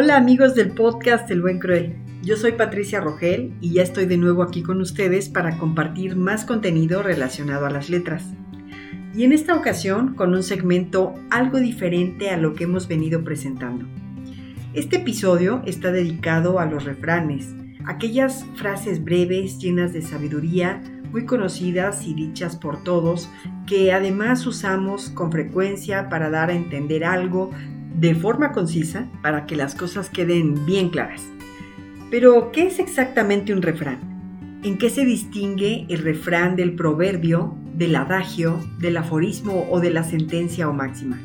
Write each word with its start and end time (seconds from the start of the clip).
Hola 0.00 0.16
amigos 0.16 0.54
del 0.54 0.70
podcast 0.70 1.28
El 1.28 1.42
Buen 1.42 1.58
Cruel. 1.58 1.96
Yo 2.22 2.36
soy 2.36 2.52
Patricia 2.52 3.00
Rogel 3.00 3.52
y 3.60 3.72
ya 3.72 3.82
estoy 3.82 4.06
de 4.06 4.16
nuevo 4.16 4.44
aquí 4.44 4.62
con 4.62 4.80
ustedes 4.80 5.28
para 5.28 5.58
compartir 5.58 6.14
más 6.14 6.44
contenido 6.44 7.02
relacionado 7.02 7.66
a 7.66 7.70
las 7.70 7.90
letras. 7.90 8.22
Y 9.12 9.24
en 9.24 9.32
esta 9.32 9.56
ocasión 9.56 10.14
con 10.14 10.34
un 10.34 10.44
segmento 10.44 11.14
algo 11.30 11.58
diferente 11.58 12.30
a 12.30 12.36
lo 12.36 12.54
que 12.54 12.62
hemos 12.62 12.86
venido 12.86 13.24
presentando. 13.24 13.86
Este 14.72 14.98
episodio 14.98 15.62
está 15.66 15.90
dedicado 15.90 16.60
a 16.60 16.66
los 16.66 16.84
refranes, 16.84 17.52
aquellas 17.84 18.46
frases 18.54 19.02
breves 19.02 19.58
llenas 19.58 19.92
de 19.92 20.02
sabiduría, 20.02 20.80
muy 21.10 21.26
conocidas 21.26 22.06
y 22.06 22.14
dichas 22.14 22.54
por 22.54 22.84
todos, 22.84 23.28
que 23.66 23.92
además 23.92 24.46
usamos 24.46 25.10
con 25.10 25.32
frecuencia 25.32 26.08
para 26.08 26.30
dar 26.30 26.50
a 26.50 26.54
entender 26.54 27.04
algo 27.04 27.50
de 28.00 28.14
forma 28.14 28.52
concisa 28.52 29.08
para 29.22 29.46
que 29.46 29.56
las 29.56 29.74
cosas 29.74 30.08
queden 30.08 30.64
bien 30.66 30.88
claras. 30.90 31.22
Pero, 32.10 32.52
¿qué 32.52 32.66
es 32.66 32.78
exactamente 32.78 33.52
un 33.52 33.62
refrán? 33.62 34.60
¿En 34.62 34.78
qué 34.78 34.88
se 34.88 35.04
distingue 35.04 35.86
el 35.88 35.98
refrán 35.98 36.56
del 36.56 36.74
proverbio, 36.74 37.56
del 37.74 37.96
adagio, 37.96 38.60
del 38.78 38.96
aforismo 38.96 39.66
o 39.70 39.80
de 39.80 39.90
la 39.90 40.04
sentencia 40.04 40.68
o 40.68 40.72
máxima? 40.72 41.18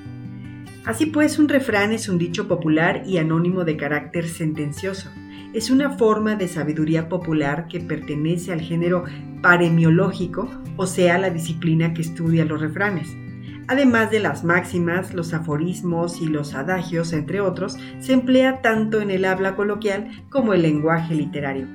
Así 0.84 1.06
pues, 1.06 1.40
un 1.40 1.48
refrán 1.48 1.94
es 1.94 2.10
un 2.10 2.18
dicho 2.18 2.48
popular 2.48 3.04
y 3.06 3.18
anónimo 3.18 3.64
de 3.64 3.78
carácter 3.78 4.28
sentencioso. 4.28 5.10
Es 5.54 5.70
una 5.70 5.92
forma 5.92 6.36
de 6.36 6.48
sabiduría 6.48 7.08
popular 7.08 7.68
que 7.68 7.80
pertenece 7.80 8.52
al 8.52 8.62
género 8.62 9.04
paremiológico, 9.42 10.50
o 10.76 10.88
sea, 10.88 11.20
la 11.20 11.30
disciplina 11.30 11.94
que 11.94 12.02
estudia 12.02 12.46
los 12.46 12.60
refranes. 12.60 13.16
Además 13.68 14.12
de 14.12 14.20
las 14.20 14.44
máximas, 14.44 15.14
los 15.14 15.34
aforismos 15.34 16.22
y 16.22 16.28
los 16.28 16.54
adagios, 16.54 17.14
entre 17.14 17.40
otros, 17.42 17.78
se 18.00 18.14
emplea 18.14 18.62
tanto 18.62 19.00
en 19.02 19.10
el 19.10 19.26
habla 19.26 19.56
coloquial 19.56 20.26
como 20.30 20.54
el 20.54 20.64
lenguaje 20.64 21.16
literario. 21.16 21.68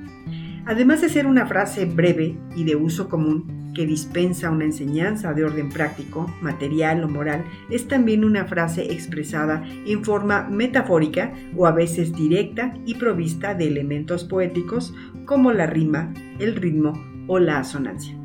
Además 0.65 1.01
de 1.01 1.09
ser 1.09 1.25
una 1.25 1.47
frase 1.47 1.85
breve 1.85 2.37
y 2.55 2.63
de 2.63 2.75
uso 2.75 3.09
común 3.09 3.71
que 3.73 3.85
dispensa 3.85 4.51
una 4.51 4.65
enseñanza 4.65 5.33
de 5.33 5.43
orden 5.43 5.69
práctico, 5.69 6.31
material 6.41 7.03
o 7.03 7.07
moral, 7.07 7.45
es 7.69 7.87
también 7.87 8.25
una 8.25 8.45
frase 8.45 8.91
expresada 8.91 9.63
en 9.85 10.03
forma 10.03 10.47
metafórica 10.49 11.33
o 11.55 11.65
a 11.65 11.71
veces 11.71 12.13
directa 12.13 12.73
y 12.85 12.95
provista 12.95 13.55
de 13.55 13.67
elementos 13.67 14.25
poéticos 14.25 14.93
como 15.25 15.53
la 15.53 15.65
rima, 15.65 16.13
el 16.39 16.55
ritmo 16.55 16.93
o 17.27 17.39
la 17.39 17.59
asonancia. 17.59 18.18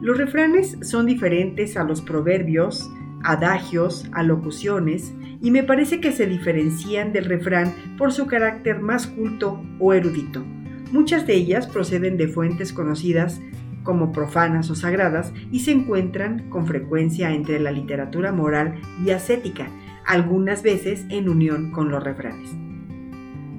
Los 0.00 0.16
refranes 0.16 0.78
son 0.82 1.06
diferentes 1.06 1.76
a 1.76 1.82
los 1.82 2.02
proverbios, 2.02 2.88
adagios, 3.24 4.08
alocuciones, 4.12 5.12
y 5.40 5.50
me 5.50 5.64
parece 5.64 6.00
que 6.00 6.12
se 6.12 6.26
diferencian 6.26 7.12
del 7.12 7.24
refrán 7.24 7.74
por 7.96 8.12
su 8.12 8.26
carácter 8.26 8.80
más 8.80 9.06
culto 9.06 9.60
o 9.80 9.92
erudito. 9.92 10.44
Muchas 10.92 11.26
de 11.26 11.34
ellas 11.34 11.66
proceden 11.66 12.16
de 12.16 12.28
fuentes 12.28 12.72
conocidas 12.72 13.40
como 13.82 14.12
profanas 14.12 14.70
o 14.70 14.74
sagradas 14.74 15.32
y 15.50 15.60
se 15.60 15.72
encuentran 15.72 16.48
con 16.48 16.66
frecuencia 16.66 17.32
entre 17.32 17.58
la 17.58 17.72
literatura 17.72 18.32
moral 18.32 18.80
y 19.04 19.10
ascética, 19.10 19.68
algunas 20.06 20.62
veces 20.62 21.06
en 21.10 21.28
unión 21.28 21.70
con 21.70 21.90
los 21.90 22.02
refranes. 22.02 22.67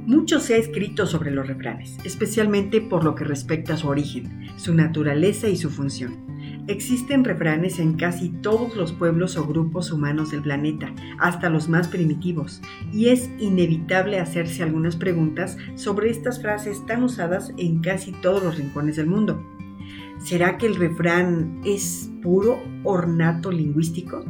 Mucho 0.10 0.40
se 0.40 0.56
ha 0.56 0.58
escrito 0.58 1.06
sobre 1.06 1.30
los 1.30 1.48
refranes, 1.48 1.96
especialmente 2.04 2.82
por 2.82 3.04
lo 3.04 3.14
que 3.14 3.24
respecta 3.24 3.76
a 3.76 3.78
su 3.78 3.90
origen, 3.90 4.48
su 4.58 4.74
naturaleza 4.74 5.50
y 5.50 5.56
su 5.56 5.70
función. 5.70 6.16
Existen 6.66 7.24
refranes 7.24 7.78
en 7.78 7.94
casi 7.94 8.30
todos 8.30 8.76
los 8.76 8.92
pueblos 8.92 9.38
o 9.38 9.46
grupos 9.46 9.92
humanos 9.92 10.32
del 10.32 10.42
planeta, 10.42 10.92
hasta 11.20 11.52
los 11.52 11.70
más 11.70 11.90
primitivos, 11.90 12.60
y 12.92 13.10
es 13.10 13.30
inevitable 13.38 14.18
hacerse 14.18 14.64
algunas 14.64 14.96
preguntas 14.96 15.58
sobre 15.76 16.10
estas 16.10 16.42
frases 16.42 16.84
tan 16.88 17.04
usadas 17.04 17.54
en 17.58 17.82
casi 17.82 18.12
todos 18.12 18.42
los 18.42 18.58
rincones 18.58 18.96
del 18.96 19.06
mundo. 19.06 19.46
¿Será 20.18 20.58
que 20.58 20.66
el 20.66 20.78
refrán 20.78 21.62
es 21.64 22.10
puro 22.24 22.60
ornato 22.84 23.52
lingüístico? 23.52 24.26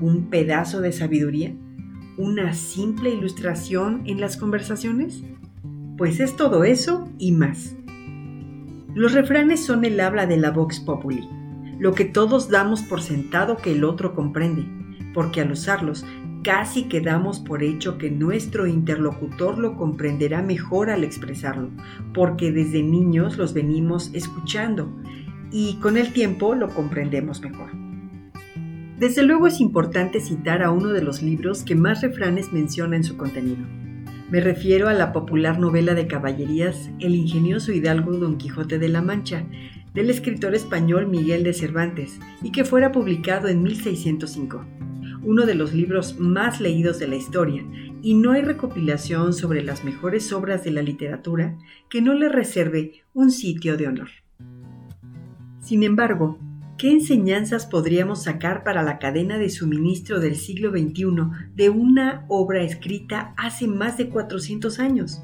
¿Un 0.00 0.26
pedazo 0.28 0.80
de 0.80 0.90
sabiduría? 0.90 1.54
¿Una 2.18 2.52
simple 2.52 3.08
ilustración 3.08 4.02
en 4.04 4.20
las 4.20 4.36
conversaciones? 4.36 5.22
Pues 5.96 6.20
es 6.20 6.36
todo 6.36 6.64
eso 6.64 7.08
y 7.18 7.32
más. 7.32 7.74
Los 8.94 9.14
refranes 9.14 9.64
son 9.64 9.86
el 9.86 9.98
habla 9.98 10.26
de 10.26 10.36
la 10.36 10.50
Vox 10.50 10.80
Populi 10.80 11.26
lo 11.78 11.94
que 11.94 12.04
todos 12.04 12.48
damos 12.48 12.82
por 12.82 13.02
sentado 13.02 13.56
que 13.56 13.72
el 13.72 13.84
otro 13.84 14.14
comprende, 14.14 14.64
porque 15.14 15.40
al 15.40 15.52
usarlos 15.52 16.04
casi 16.42 16.84
quedamos 16.84 17.40
por 17.40 17.62
hecho 17.62 17.98
que 17.98 18.10
nuestro 18.10 18.66
interlocutor 18.66 19.58
lo 19.58 19.76
comprenderá 19.76 20.42
mejor 20.42 20.90
al 20.90 21.04
expresarlo, 21.04 21.70
porque 22.14 22.52
desde 22.52 22.82
niños 22.82 23.38
los 23.38 23.54
venimos 23.54 24.10
escuchando 24.12 24.88
y 25.50 25.74
con 25.80 25.96
el 25.96 26.12
tiempo 26.12 26.54
lo 26.54 26.68
comprendemos 26.68 27.40
mejor. 27.40 27.87
Desde 28.98 29.22
luego 29.22 29.46
es 29.46 29.60
importante 29.60 30.18
citar 30.18 30.60
a 30.60 30.72
uno 30.72 30.88
de 30.88 31.02
los 31.02 31.22
libros 31.22 31.62
que 31.62 31.76
más 31.76 32.02
refranes 32.02 32.52
menciona 32.52 32.96
en 32.96 33.04
su 33.04 33.16
contenido. 33.16 33.64
Me 34.28 34.40
refiero 34.40 34.88
a 34.88 34.92
la 34.92 35.12
popular 35.12 35.60
novela 35.60 35.94
de 35.94 36.08
caballerías 36.08 36.90
El 36.98 37.14
ingenioso 37.14 37.70
hidalgo 37.70 38.14
Don 38.14 38.38
Quijote 38.38 38.80
de 38.80 38.88
la 38.88 39.00
Mancha, 39.00 39.44
del 39.94 40.10
escritor 40.10 40.56
español 40.56 41.06
Miguel 41.06 41.44
de 41.44 41.52
Cervantes 41.52 42.18
y 42.42 42.50
que 42.50 42.64
fuera 42.64 42.90
publicado 42.90 43.46
en 43.46 43.62
1605, 43.62 44.64
uno 45.22 45.46
de 45.46 45.54
los 45.54 45.72
libros 45.72 46.18
más 46.18 46.60
leídos 46.60 46.98
de 46.98 47.06
la 47.06 47.16
historia, 47.16 47.64
y 48.02 48.14
no 48.14 48.32
hay 48.32 48.42
recopilación 48.42 49.32
sobre 49.32 49.62
las 49.62 49.84
mejores 49.84 50.32
obras 50.32 50.64
de 50.64 50.72
la 50.72 50.82
literatura 50.82 51.56
que 51.88 52.02
no 52.02 52.14
le 52.14 52.28
reserve 52.28 53.04
un 53.14 53.30
sitio 53.30 53.76
de 53.76 53.86
honor. 53.86 54.08
Sin 55.60 55.84
embargo, 55.84 56.38
¿qué 56.78 56.92
enseñanzas 56.92 57.66
podríamos 57.66 58.22
sacar 58.22 58.62
para 58.62 58.84
la 58.84 58.98
cadena 58.98 59.36
de 59.36 59.50
suministro 59.50 60.20
del 60.20 60.36
siglo 60.36 60.70
XXI 60.70 61.04
de 61.54 61.70
una 61.70 62.24
obra 62.28 62.62
escrita 62.62 63.34
hace 63.36 63.66
más 63.66 63.98
de 63.98 64.08
400 64.08 64.78
años? 64.78 65.20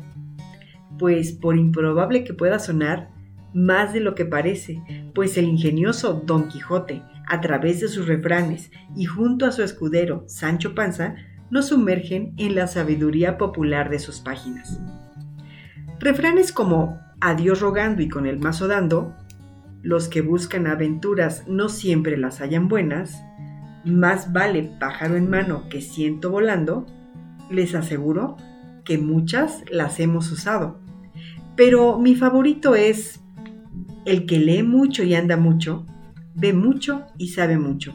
Pues 0.98 1.32
por 1.32 1.56
improbable 1.56 2.24
que 2.24 2.34
pueda 2.34 2.58
sonar, 2.58 3.10
más 3.54 3.92
de 3.92 4.00
lo 4.00 4.16
que 4.16 4.24
parece, 4.24 4.82
pues 5.14 5.38
el 5.38 5.44
ingenioso 5.44 6.22
Don 6.26 6.48
Quijote, 6.48 7.02
a 7.26 7.40
través 7.40 7.80
de 7.80 7.88
sus 7.88 8.08
refranes 8.08 8.72
y 8.96 9.04
junto 9.04 9.46
a 9.46 9.52
su 9.52 9.62
escudero 9.62 10.24
Sancho 10.26 10.74
Panza, 10.74 11.14
nos 11.50 11.68
sumergen 11.68 12.34
en 12.36 12.56
la 12.56 12.66
sabiduría 12.66 13.38
popular 13.38 13.90
de 13.90 14.00
sus 14.00 14.18
páginas. 14.18 14.80
Refranes 16.00 16.52
como 16.52 16.98
Adiós 17.20 17.60
rogando 17.60 18.02
y 18.02 18.08
con 18.08 18.26
el 18.26 18.38
mazo 18.38 18.66
dando, 18.66 19.14
los 19.84 20.08
que 20.08 20.22
buscan 20.22 20.66
aventuras 20.66 21.44
no 21.46 21.68
siempre 21.68 22.16
las 22.16 22.40
hallan 22.40 22.68
buenas, 22.68 23.22
más 23.84 24.32
vale 24.32 24.72
pájaro 24.80 25.16
en 25.16 25.28
mano 25.28 25.68
que 25.68 25.82
ciento 25.82 26.30
volando, 26.30 26.86
les 27.50 27.74
aseguro 27.74 28.38
que 28.84 28.96
muchas 28.96 29.62
las 29.70 30.00
hemos 30.00 30.32
usado. 30.32 30.80
Pero 31.54 31.98
mi 31.98 32.14
favorito 32.14 32.74
es 32.74 33.20
el 34.06 34.24
que 34.24 34.38
lee 34.38 34.62
mucho 34.62 35.04
y 35.04 35.14
anda 35.14 35.36
mucho, 35.36 35.84
ve 36.34 36.54
mucho 36.54 37.04
y 37.18 37.28
sabe 37.28 37.58
mucho. 37.58 37.94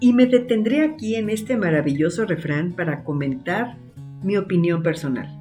Y 0.00 0.12
me 0.12 0.26
detendré 0.26 0.82
aquí 0.82 1.14
en 1.14 1.30
este 1.30 1.56
maravilloso 1.56 2.26
refrán 2.26 2.72
para 2.72 3.04
comentar 3.04 3.78
mi 4.22 4.36
opinión 4.36 4.82
personal. 4.82 5.34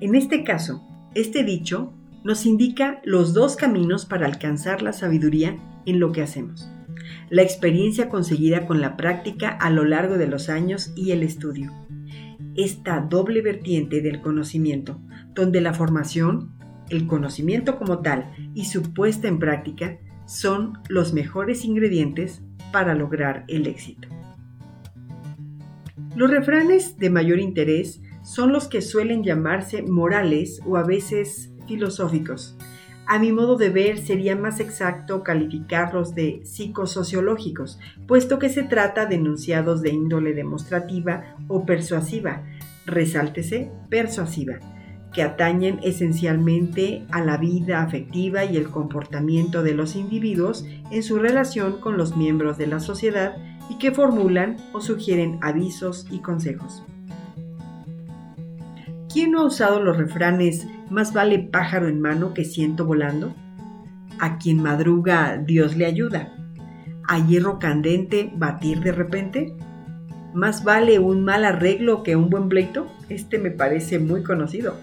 En 0.00 0.14
este 0.14 0.44
caso, 0.44 0.86
este 1.16 1.42
dicho 1.42 1.92
nos 2.26 2.44
indica 2.44 3.00
los 3.04 3.34
dos 3.34 3.54
caminos 3.54 4.04
para 4.04 4.26
alcanzar 4.26 4.82
la 4.82 4.92
sabiduría 4.92 5.56
en 5.86 6.00
lo 6.00 6.10
que 6.10 6.22
hacemos. 6.22 6.68
La 7.30 7.42
experiencia 7.42 8.08
conseguida 8.08 8.66
con 8.66 8.80
la 8.80 8.96
práctica 8.96 9.50
a 9.50 9.70
lo 9.70 9.84
largo 9.84 10.18
de 10.18 10.26
los 10.26 10.48
años 10.48 10.92
y 10.96 11.12
el 11.12 11.22
estudio. 11.22 11.72
Esta 12.56 12.98
doble 12.98 13.42
vertiente 13.42 14.00
del 14.00 14.22
conocimiento, 14.22 15.00
donde 15.36 15.60
la 15.60 15.72
formación 15.72 16.50
el 16.90 17.06
conocimiento 17.06 17.78
como 17.78 18.00
tal 18.00 18.32
y 18.54 18.64
su 18.64 18.92
puesta 18.92 19.28
en 19.28 19.38
práctica 19.38 19.98
son 20.26 20.78
los 20.88 21.12
mejores 21.12 21.64
ingredientes 21.64 22.42
para 22.72 22.96
lograr 22.96 23.44
el 23.46 23.68
éxito. 23.68 24.08
Los 26.16 26.28
refranes 26.28 26.98
de 26.98 27.08
mayor 27.08 27.38
interés 27.38 28.00
son 28.24 28.52
los 28.52 28.66
que 28.66 28.82
suelen 28.82 29.22
llamarse 29.22 29.82
morales 29.82 30.60
o 30.66 30.76
a 30.76 30.82
veces 30.82 31.52
filosóficos. 31.66 32.56
A 33.08 33.20
mi 33.20 33.30
modo 33.30 33.56
de 33.56 33.70
ver 33.70 33.98
sería 33.98 34.34
más 34.34 34.58
exacto 34.58 35.22
calificarlos 35.22 36.16
de 36.16 36.40
psicosociológicos, 36.44 37.78
puesto 38.08 38.40
que 38.40 38.48
se 38.48 38.64
trata 38.64 39.06
de 39.06 39.14
enunciados 39.14 39.80
de 39.80 39.90
índole 39.90 40.34
demostrativa 40.34 41.36
o 41.46 41.64
persuasiva, 41.64 42.42
resáltese 42.84 43.70
persuasiva, 43.88 44.58
que 45.12 45.22
atañen 45.22 45.78
esencialmente 45.84 47.06
a 47.12 47.22
la 47.22 47.36
vida 47.36 47.80
afectiva 47.80 48.44
y 48.44 48.56
el 48.56 48.70
comportamiento 48.70 49.62
de 49.62 49.74
los 49.74 49.94
individuos 49.94 50.64
en 50.90 51.04
su 51.04 51.20
relación 51.20 51.80
con 51.80 51.96
los 51.96 52.16
miembros 52.16 52.58
de 52.58 52.66
la 52.66 52.80
sociedad 52.80 53.36
y 53.70 53.78
que 53.78 53.92
formulan 53.92 54.56
o 54.72 54.80
sugieren 54.80 55.38
avisos 55.42 56.08
y 56.10 56.18
consejos. 56.18 56.82
¿Quién 59.16 59.30
no 59.30 59.40
ha 59.40 59.46
usado 59.46 59.82
los 59.82 59.96
refranes 59.96 60.66
más 60.90 61.14
vale 61.14 61.38
pájaro 61.38 61.88
en 61.88 62.02
mano 62.02 62.34
que 62.34 62.44
ciento 62.44 62.84
volando? 62.84 63.34
A 64.18 64.36
quien 64.36 64.62
madruga 64.62 65.38
Dios 65.38 65.74
le 65.74 65.86
ayuda. 65.86 66.34
A 67.08 67.26
hierro 67.26 67.58
candente 67.58 68.30
batir 68.36 68.80
de 68.80 68.92
repente. 68.92 69.56
Más 70.34 70.64
vale 70.64 70.98
un 70.98 71.24
mal 71.24 71.46
arreglo 71.46 72.02
que 72.02 72.14
un 72.14 72.28
buen 72.28 72.50
pleito. 72.50 72.92
Este 73.08 73.38
me 73.38 73.50
parece 73.50 73.98
muy 73.98 74.22
conocido. 74.22 74.76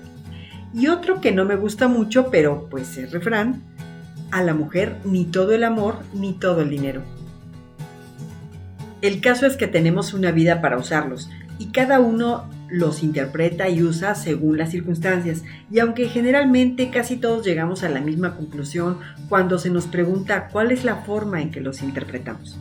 Y 0.74 0.88
otro 0.88 1.22
que 1.22 1.32
no 1.32 1.46
me 1.46 1.56
gusta 1.56 1.88
mucho, 1.88 2.32
pero 2.32 2.70
pues 2.72 2.98
es 2.98 3.12
refrán. 3.12 3.62
A 4.32 4.42
la 4.42 4.56
mujer 4.56 4.96
ni 5.06 5.26
todo 5.26 5.54
el 5.54 5.64
amor 5.64 6.00
ni 6.12 6.34
todo 6.34 6.62
el 6.62 6.72
dinero. 6.72 7.04
El 9.04 9.22
caso 9.22 9.46
es 9.46 9.58
que 9.58 9.68
tenemos 9.68 10.12
una 10.12 10.32
vida 10.32 10.60
para 10.60 10.80
usarlos 10.80 11.30
y 11.60 11.68
cada 11.68 12.00
uno 12.00 12.50
los 12.74 13.04
interpreta 13.04 13.70
y 13.70 13.84
usa 13.84 14.16
según 14.16 14.58
las 14.58 14.72
circunstancias. 14.72 15.44
Y 15.72 15.78
aunque 15.80 16.10
generalmente 16.10 16.90
casi 16.90 17.18
todos 17.18 17.46
llegamos 17.46 17.84
a 17.84 17.90
la 17.90 18.02
misma 18.02 18.36
conclusión 18.36 18.98
cuando 19.30 19.60
se 19.60 19.70
nos 19.70 19.86
pregunta 19.86 20.50
cuál 20.52 20.72
es 20.72 20.84
la 20.84 20.98
forma 20.98 21.42
en 21.42 21.52
que 21.52 21.62
los 21.62 21.84
interpretamos. 21.84 22.60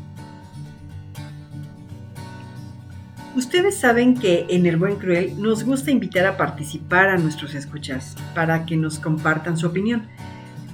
Ustedes 3.35 3.77
saben 3.79 4.15
que 4.15 4.45
en 4.51 4.67
El 4.67 4.77
Buen 4.77 4.97
Cruel 4.97 5.41
nos 5.41 5.65
gusta 5.65 5.91
invitar 5.91 6.27
a 6.27 6.37
participar 6.37 7.09
a 7.09 7.17
nuestros 7.17 7.55
escuchas 7.55 8.15
para 8.35 8.67
que 8.67 8.77
nos 8.77 8.99
compartan 8.99 9.57
su 9.57 9.67
opinión. 9.67 10.03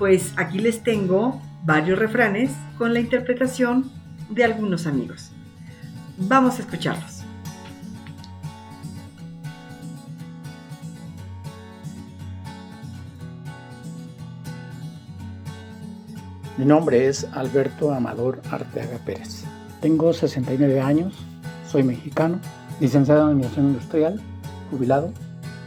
Pues 0.01 0.33
aquí 0.37 0.59
les 0.59 0.83
tengo 0.83 1.41
varios 1.65 1.97
refranes 1.97 2.51
con 2.77 2.93
la 2.93 2.99
interpretación 2.99 3.89
de 4.31 4.43
algunos 4.43 4.89
amigos. 4.89 5.31
Vamos 6.17 6.59
a 6.59 6.63
escucharlos. 6.63 7.18
Mi 16.59 16.65
nombre 16.65 17.07
es 17.07 17.23
Alberto 17.35 17.93
Amador 17.93 18.41
Arteaga 18.51 18.99
Pérez. 19.07 19.45
Tengo 19.81 20.13
69 20.13 20.81
años, 20.81 21.15
soy 21.71 21.85
mexicano, 21.85 22.41
licenciado 22.81 23.21
en 23.21 23.27
Administración 23.29 23.67
Industrial, 23.69 24.21
jubilado. 24.69 25.13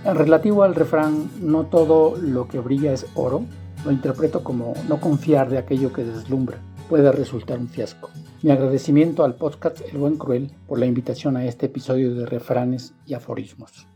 En 0.03 0.15
relativo 0.15 0.63
al 0.63 0.75
refrán, 0.75 1.31
no 1.39 1.67
todo 1.67 2.17
lo 2.17 2.49
que 2.49 2.59
brilla 2.59 2.91
es 2.91 3.05
oro, 3.15 3.45
lo 3.85 3.93
interpreto 3.93 4.43
como 4.43 4.73
no 4.89 4.99
confiar 4.99 5.49
de 5.49 5.59
aquello 5.59 5.93
que 5.93 6.03
deslumbra, 6.03 6.57
puede 6.89 7.09
resultar 7.13 7.57
un 7.57 7.69
fiasco. 7.69 8.09
Mi 8.41 8.51
agradecimiento 8.51 9.23
al 9.23 9.35
podcast 9.35 9.79
El 9.89 9.97
Buen 9.97 10.17
Cruel 10.17 10.51
por 10.67 10.77
la 10.77 10.87
invitación 10.87 11.37
a 11.37 11.45
este 11.45 11.67
episodio 11.67 12.13
de 12.13 12.25
refranes 12.25 12.93
y 13.05 13.13
aforismos. 13.13 13.87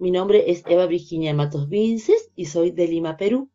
Mi 0.00 0.10
nombre 0.10 0.50
es 0.50 0.64
Eva 0.66 0.86
Virginia 0.86 1.32
Matos 1.32 1.68
Vinces 1.68 2.32
y 2.34 2.46
soy 2.46 2.72
de 2.72 2.88
Lima, 2.88 3.16
Perú. 3.16 3.53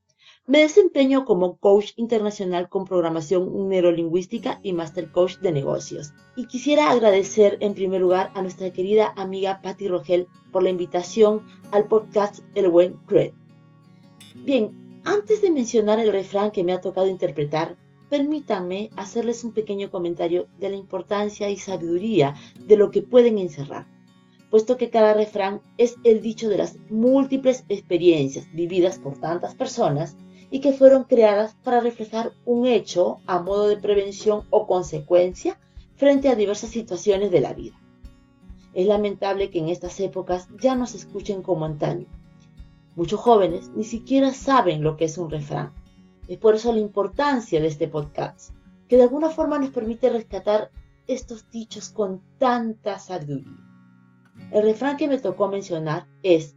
Me 0.49 0.61
desempeño 0.61 1.25
como 1.25 1.57
coach 1.57 1.91
internacional 1.95 2.69
con 2.69 2.85
programación 2.85 3.69
neurolingüística 3.69 4.59
y 4.63 4.73
master 4.73 5.11
coach 5.11 5.37
de 5.37 5.51
negocios. 5.51 6.11
Y 6.35 6.47
quisiera 6.47 6.89
agradecer 6.89 7.59
en 7.59 7.75
primer 7.75 8.01
lugar 8.01 8.31
a 8.33 8.41
nuestra 8.41 8.73
querida 8.73 9.13
amiga 9.15 9.61
Patti 9.61 9.87
Rogel 9.87 10.25
por 10.51 10.63
la 10.63 10.71
invitación 10.71 11.45
al 11.69 11.85
podcast 11.85 12.39
El 12.55 12.67
Buen 12.69 12.93
Cruel. 13.05 13.31
Bien, 14.43 15.01
antes 15.03 15.43
de 15.43 15.51
mencionar 15.51 15.99
el 15.99 16.11
refrán 16.11 16.49
que 16.49 16.63
me 16.63 16.73
ha 16.73 16.81
tocado 16.81 17.05
interpretar, 17.05 17.77
permítanme 18.09 18.89
hacerles 18.95 19.43
un 19.43 19.53
pequeño 19.53 19.91
comentario 19.91 20.47
de 20.57 20.71
la 20.71 20.77
importancia 20.77 21.47
y 21.51 21.57
sabiduría 21.57 22.33
de 22.59 22.75
lo 22.75 22.89
que 22.89 23.03
pueden 23.03 23.37
encerrar, 23.37 23.85
puesto 24.49 24.77
que 24.77 24.89
cada 24.89 25.13
refrán 25.13 25.61
es 25.77 25.97
el 26.03 26.21
dicho 26.23 26.49
de 26.49 26.57
las 26.57 26.79
múltiples 26.89 27.65
experiencias 27.69 28.51
vividas 28.51 28.97
por 28.97 29.15
tantas 29.19 29.53
personas 29.53 30.17
y 30.51 30.61
que 30.61 30.73
fueron 30.73 31.03
creadas 31.03 31.55
para 31.63 31.79
reflejar 31.79 32.31
un 32.45 32.65
hecho 32.65 33.19
a 33.27 33.39
modo 33.41 33.67
de 33.67 33.77
prevención 33.77 34.43
o 34.49 34.67
consecuencia 34.67 35.59
frente 35.95 36.29
a 36.29 36.35
diversas 36.35 36.69
situaciones 36.69 37.31
de 37.31 37.41
la 37.41 37.53
vida. 37.53 37.79
Es 38.73 38.87
lamentable 38.87 39.49
que 39.49 39.59
en 39.59 39.69
estas 39.69 39.99
épocas 39.99 40.47
ya 40.61 40.75
no 40.75 40.85
se 40.85 40.97
escuchen 40.97 41.41
como 41.41 41.65
antaño. 41.65 42.07
Muchos 42.95 43.19
jóvenes 43.19 43.69
ni 43.75 43.83
siquiera 43.83 44.33
saben 44.33 44.83
lo 44.83 44.97
que 44.97 45.05
es 45.05 45.17
un 45.17 45.29
refrán. 45.29 45.73
Es 46.27 46.37
por 46.37 46.55
eso 46.55 46.71
la 46.73 46.79
importancia 46.79 47.59
de 47.59 47.67
este 47.67 47.87
podcast, 47.87 48.53
que 48.87 48.97
de 48.97 49.03
alguna 49.03 49.29
forma 49.29 49.59
nos 49.59 49.71
permite 49.71 50.09
rescatar 50.09 50.71
estos 51.07 51.49
dichos 51.49 51.89
con 51.89 52.21
tanta 52.37 52.99
sabiduría. 52.99 53.57
El 54.51 54.63
refrán 54.63 54.97
que 54.97 55.07
me 55.07 55.17
tocó 55.17 55.47
mencionar 55.47 56.07
es, 56.23 56.55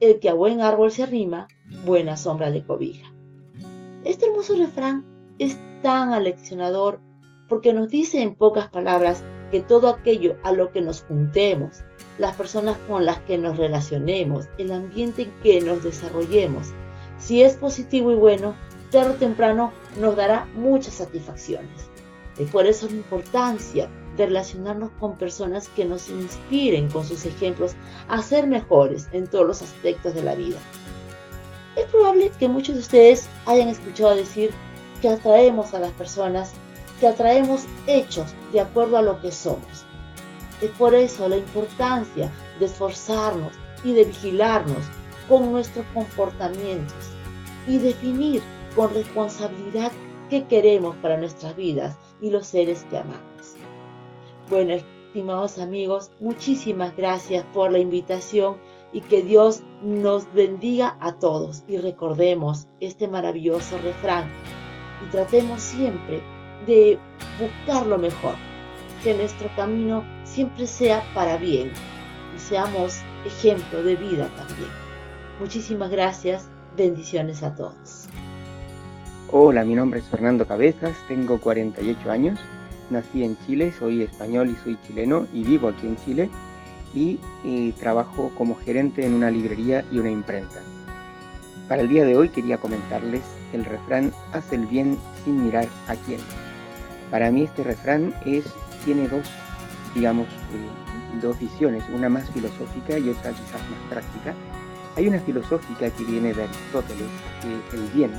el 0.00 0.18
que 0.18 0.28
a 0.28 0.34
buen 0.34 0.60
árbol 0.60 0.90
se 0.90 1.04
arrima, 1.04 1.48
buena 1.84 2.16
sombra 2.16 2.50
le 2.50 2.64
cobija. 2.64 3.14
Este 4.04 4.26
hermoso 4.26 4.54
refrán 4.56 5.02
es 5.38 5.58
tan 5.82 6.12
aleccionador 6.12 7.00
porque 7.48 7.72
nos 7.72 7.88
dice 7.88 8.20
en 8.20 8.34
pocas 8.34 8.68
palabras 8.68 9.24
que 9.50 9.60
todo 9.60 9.88
aquello 9.88 10.36
a 10.42 10.52
lo 10.52 10.72
que 10.72 10.82
nos 10.82 11.02
juntemos, 11.04 11.82
las 12.18 12.36
personas 12.36 12.76
con 12.86 13.06
las 13.06 13.20
que 13.20 13.38
nos 13.38 13.56
relacionemos, 13.56 14.46
el 14.58 14.72
ambiente 14.72 15.22
en 15.22 15.32
que 15.42 15.60
nos 15.62 15.82
desarrollemos, 15.82 16.68
si 17.18 17.42
es 17.42 17.56
positivo 17.56 18.12
y 18.12 18.16
bueno, 18.16 18.54
tarde 18.90 19.12
o 19.12 19.14
temprano 19.14 19.72
nos 19.98 20.16
dará 20.16 20.46
muchas 20.54 20.94
satisfacciones. 20.94 21.88
Y 22.38 22.44
por 22.44 22.66
eso 22.66 22.86
la 22.86 22.96
importancia 22.96 23.88
de 24.18 24.26
relacionarnos 24.26 24.90
con 25.00 25.16
personas 25.16 25.68
que 25.70 25.86
nos 25.86 26.10
inspiren 26.10 26.90
con 26.90 27.04
sus 27.06 27.24
ejemplos 27.24 27.74
a 28.08 28.20
ser 28.20 28.46
mejores 28.46 29.08
en 29.12 29.26
todos 29.28 29.46
los 29.46 29.62
aspectos 29.62 30.14
de 30.14 30.24
la 30.24 30.34
vida. 30.34 30.58
Es 31.76 31.86
probable 31.86 32.30
que 32.38 32.48
muchos 32.48 32.76
de 32.76 32.80
ustedes 32.80 33.28
hayan 33.46 33.68
escuchado 33.68 34.14
decir 34.14 34.50
que 35.00 35.08
atraemos 35.08 35.74
a 35.74 35.80
las 35.80 35.92
personas, 35.92 36.52
que 37.00 37.08
atraemos 37.08 37.64
hechos 37.86 38.32
de 38.52 38.60
acuerdo 38.60 38.96
a 38.96 39.02
lo 39.02 39.20
que 39.20 39.32
somos. 39.32 39.84
Es 40.60 40.70
por 40.72 40.94
eso 40.94 41.28
la 41.28 41.36
importancia 41.36 42.30
de 42.58 42.66
esforzarnos 42.66 43.52
y 43.82 43.92
de 43.92 44.04
vigilarnos 44.04 44.84
con 45.28 45.50
nuestros 45.50 45.84
comportamientos 45.92 46.94
y 47.66 47.78
definir 47.78 48.42
con 48.76 48.94
responsabilidad 48.94 49.90
qué 50.30 50.44
queremos 50.44 50.96
para 50.96 51.16
nuestras 51.16 51.56
vidas 51.56 51.96
y 52.20 52.30
los 52.30 52.46
seres 52.46 52.84
que 52.88 52.98
amamos. 52.98 53.56
Bueno, 54.48 54.74
estimados 54.74 55.58
amigos, 55.58 56.10
muchísimas 56.20 56.96
gracias 56.96 57.44
por 57.52 57.72
la 57.72 57.78
invitación 57.78 58.56
y 58.94 59.00
que 59.00 59.22
Dios 59.22 59.62
nos 59.82 60.32
bendiga 60.32 60.96
a 61.00 61.18
todos 61.18 61.64
y 61.66 61.76
recordemos 61.76 62.68
este 62.80 63.08
maravilloso 63.08 63.76
refrán 63.78 64.30
y 65.04 65.10
tratemos 65.10 65.60
siempre 65.60 66.22
de 66.66 66.98
buscar 67.38 67.86
lo 67.86 67.98
mejor, 67.98 68.36
que 69.02 69.12
nuestro 69.12 69.50
camino 69.56 70.04
siempre 70.22 70.66
sea 70.66 71.02
para 71.12 71.36
bien 71.36 71.72
y 72.34 72.38
seamos 72.38 73.00
ejemplo 73.26 73.82
de 73.82 73.96
vida 73.96 74.30
también. 74.36 74.70
Muchísimas 75.40 75.90
gracias, 75.90 76.48
bendiciones 76.76 77.42
a 77.42 77.54
todos. 77.54 78.06
Hola, 79.32 79.64
mi 79.64 79.74
nombre 79.74 79.98
es 79.98 80.06
Fernando 80.06 80.46
Cabezas, 80.46 80.96
tengo 81.08 81.40
48 81.40 82.10
años, 82.10 82.38
nací 82.90 83.24
en 83.24 83.36
Chile, 83.44 83.72
soy 83.76 84.02
español 84.02 84.50
y 84.50 84.54
soy 84.62 84.78
chileno 84.86 85.26
y 85.34 85.42
vivo 85.42 85.68
aquí 85.68 85.88
en 85.88 85.96
Chile 85.96 86.30
y, 86.94 87.18
trabajo 87.72 88.30
como 88.36 88.54
gerente 88.54 89.04
en 89.04 89.14
una 89.14 89.30
librería 89.30 89.84
y 89.90 89.98
una 89.98 90.10
imprenta. 90.10 90.60
Para 91.68 91.82
el 91.82 91.88
día 91.88 92.04
de 92.04 92.16
hoy 92.16 92.28
quería 92.28 92.58
comentarles 92.58 93.22
el 93.52 93.64
refrán 93.64 94.12
haz 94.32 94.52
el 94.52 94.66
bien 94.66 94.98
sin 95.24 95.44
mirar 95.44 95.66
a 95.88 95.94
quién. 95.94 96.20
Para 97.10 97.30
mí 97.30 97.42
este 97.42 97.64
refrán 97.64 98.14
es, 98.24 98.44
tiene 98.84 99.08
dos, 99.08 99.28
digamos, 99.94 100.26
eh, 100.26 101.20
dos 101.22 101.38
visiones, 101.38 101.82
una 101.94 102.08
más 102.08 102.28
filosófica 102.30 102.98
y 102.98 103.08
otra 103.08 103.30
quizás 103.30 103.60
más 103.70 103.80
práctica. 103.90 104.34
Hay 104.96 105.08
una 105.08 105.20
filosófica 105.20 105.90
que 105.90 106.04
viene 106.04 106.32
de 106.34 106.44
Aristóteles, 106.44 107.08
que 107.40 107.76
el 107.76 107.82
bien 107.90 108.12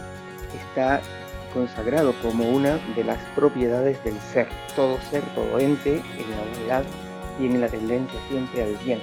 está 0.54 1.02
consagrado 1.54 2.14
como 2.22 2.50
una 2.50 2.78
de 2.96 3.04
las 3.04 3.20
propiedades 3.36 4.04
del 4.04 4.20
ser. 4.20 4.48
Todo 4.76 4.98
ser, 5.10 5.24
todo 5.34 5.60
ente, 5.60 5.96
en 5.96 6.32
la 6.32 6.60
unidad 6.60 6.84
tiene 7.38 7.60
la 7.60 7.68
tendencia 7.68 8.20
siempre 8.30 8.64
al 8.64 8.76
bien, 8.78 9.00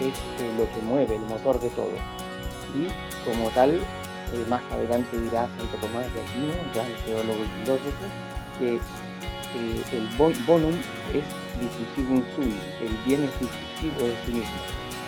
es 0.00 0.08
eh, 0.08 0.52
lo 0.58 0.70
que 0.72 0.82
mueve, 0.84 1.16
el 1.16 1.22
motor 1.22 1.60
de 1.60 1.68
todo. 1.70 1.92
Y 2.74 2.88
como 3.28 3.48
tal, 3.50 3.74
eh, 3.74 4.44
más 4.48 4.62
adelante 4.70 5.18
dirá 5.18 5.48
Santo 5.56 5.76
Tomás 5.80 6.12
de 6.12 6.20
Aquino, 6.22 6.54
gran 6.74 6.92
teólogo 7.04 7.44
y 7.44 7.64
filósofo, 7.64 8.06
que 8.58 8.74
eh, 8.74 9.82
el 9.92 10.08
bonum 10.46 10.74
es 11.14 11.24
un 11.98 12.24
sui, 12.34 12.54
el 12.80 12.96
bien 13.06 13.24
es 13.24 13.30
decisivo 13.40 14.06
de 14.06 14.16
sí 14.24 14.32
mismo. 14.32 14.58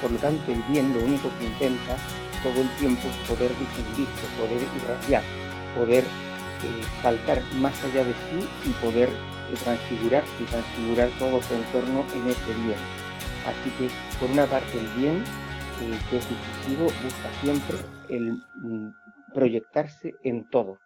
Por 0.01 0.13
lo 0.13 0.19
tanto, 0.19 0.53
el 0.53 0.63
bien 0.65 0.95
lo 0.95 1.05
único 1.05 1.29
que 1.39 1.47
intenta 1.47 1.97
todo 2.43 2.61
el 2.63 2.69
tiempo 2.77 3.09
es 3.09 3.29
poder 3.29 3.51
distinguirse, 3.59 4.27
poder 4.39 4.63
irradiar, 4.77 5.23
poder 5.77 6.05
saltar 7.03 7.43
más 7.61 7.73
allá 7.85 8.05
de 8.05 8.13
sí 8.13 8.49
y 8.65 8.71
poder 8.85 9.11
transfigurar 9.57 10.25
y 10.41 10.45
transfigurar 10.45 11.09
todo 11.19 11.41
su 11.43 11.55
entorno 11.55 12.05
en 12.15 12.31
ese 12.31 12.55
bien. 12.65 12.79
Así 13.47 13.71
que 13.79 13.89
por 14.21 14.31
una 14.31 14.47
parte 14.47 14.79
el 14.79 14.87
bien 15.01 15.17
eh, 15.17 15.99
que 16.11 16.17
es 16.19 16.29
difusivo 16.29 16.85
busca 16.85 17.31
siempre 17.41 17.77
el 18.09 18.33
mm, 18.63 18.91
proyectarse 19.33 20.15
en 20.23 20.49
todo. 20.51 20.79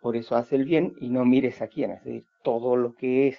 Por 0.00 0.16
eso 0.16 0.36
hace 0.36 0.56
el 0.56 0.64
bien 0.64 0.94
y 1.00 1.08
no 1.08 1.24
mires 1.24 1.60
a 1.62 1.68
quién, 1.68 1.90
es 1.90 2.04
decir, 2.04 2.24
todo 2.42 2.76
lo 2.76 2.94
que 2.94 3.28
es 3.28 3.38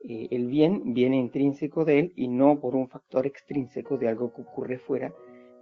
eh, 0.00 0.28
el 0.30 0.46
bien 0.46 0.94
viene 0.94 1.16
intrínseco 1.16 1.84
de 1.84 1.98
él 1.98 2.12
y 2.16 2.28
no 2.28 2.60
por 2.60 2.76
un 2.76 2.88
factor 2.88 3.26
extrínseco 3.26 3.98
de 3.98 4.08
algo 4.08 4.32
que 4.32 4.42
ocurre 4.42 4.78
fuera, 4.78 5.12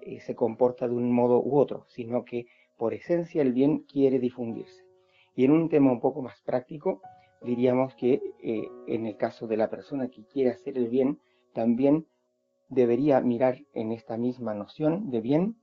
eh, 0.02 0.20
se 0.20 0.34
comporta 0.34 0.86
de 0.86 0.94
un 0.94 1.10
modo 1.10 1.42
u 1.42 1.58
otro, 1.58 1.84
sino 1.88 2.25
que 2.25 2.46
por 2.76 2.92
esencia 2.92 3.42
el 3.42 3.52
bien 3.52 3.80
quiere 3.80 4.18
difundirse. 4.18 4.84
Y 5.34 5.44
en 5.44 5.50
un 5.50 5.68
tema 5.68 5.90
un 5.90 6.00
poco 6.00 6.22
más 6.22 6.40
práctico, 6.42 7.00
diríamos 7.43 7.95
que 7.95 8.21
eh, 8.43 8.69
en 8.87 9.07
el 9.07 9.16
caso 9.16 9.47
de 9.47 9.57
la 9.57 9.71
persona 9.71 10.09
que 10.09 10.25
quiere 10.25 10.50
hacer 10.50 10.76
el 10.78 10.88
bien, 10.88 11.21
también 11.55 12.07
debería 12.69 13.21
mirar 13.21 13.59
en 13.75 13.93
esta 13.93 14.16
misma 14.16 14.55
noción 14.55 15.11
de 15.11 15.21
bien 15.21 15.57